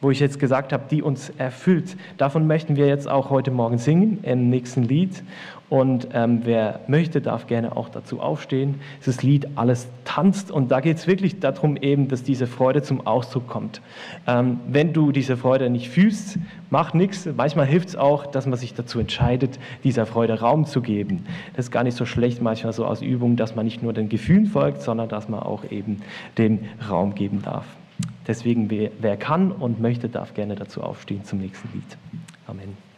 wo 0.00 0.10
ich 0.10 0.20
jetzt 0.20 0.38
gesagt 0.38 0.72
habe, 0.72 0.84
die 0.90 1.02
uns 1.02 1.30
erfüllt, 1.30 1.96
davon 2.16 2.46
möchten 2.46 2.76
wir 2.76 2.86
jetzt 2.86 3.08
auch 3.08 3.30
heute 3.30 3.50
Morgen 3.50 3.78
singen 3.78 4.20
im 4.22 4.48
nächsten 4.48 4.82
Lied. 4.82 5.22
Und 5.70 6.08
ähm, 6.14 6.40
wer 6.42 6.80
möchte, 6.88 7.20
darf 7.20 7.46
gerne 7.46 7.76
auch 7.76 7.88
dazu 7.88 8.20
aufstehen. 8.20 8.80
Das 9.06 9.22
Lied 9.22 9.46
Alles 9.54 9.88
tanzt. 10.04 10.50
Und 10.50 10.72
da 10.72 10.80
geht 10.80 10.96
es 10.96 11.06
wirklich 11.06 11.38
darum, 11.38 11.76
eben, 11.76 12.08
dass 12.08 12.24
diese 12.24 12.48
Freude 12.48 12.82
zum 12.82 13.06
Ausdruck 13.06 13.46
kommt. 13.46 13.80
Ähm, 14.26 14.58
wenn 14.66 14.92
du 14.92 15.12
diese 15.12 15.36
Freude 15.36 15.70
nicht 15.70 15.88
fühlst, 15.88 16.38
mach 16.70 16.92
nichts. 16.92 17.28
Manchmal 17.36 17.66
hilft 17.66 17.90
es 17.90 17.96
auch, 17.96 18.26
dass 18.26 18.46
man 18.46 18.58
sich 18.58 18.74
dazu 18.74 18.98
entscheidet, 18.98 19.60
dieser 19.84 20.06
Freude 20.06 20.40
Raum 20.40 20.66
zu 20.66 20.80
geben. 20.82 21.24
Das 21.54 21.66
ist 21.66 21.70
gar 21.70 21.84
nicht 21.84 21.96
so 21.96 22.04
schlecht, 22.04 22.42
manchmal 22.42 22.72
so 22.72 22.84
aus 22.84 23.00
Übung, 23.00 23.36
dass 23.36 23.54
man 23.54 23.64
nicht 23.64 23.80
nur 23.80 23.92
den 23.92 24.08
Gefühlen 24.08 24.46
folgt, 24.46 24.82
sondern 24.82 25.08
dass 25.08 25.28
man 25.28 25.38
auch 25.38 25.62
eben 25.70 25.98
den 26.36 26.66
Raum 26.88 27.14
geben 27.14 27.42
darf. 27.42 27.64
Deswegen, 28.26 28.70
wer, 28.70 29.16
kann 29.16 29.50
und 29.50 29.80
möchte, 29.80 30.08
darf 30.08 30.34
gerne 30.34 30.54
dazu 30.54 30.82
aufstehen 30.82 31.24
zum 31.24 31.40
nächsten 31.40 31.68
Lied. 31.72 31.96
Amen. 32.46 32.89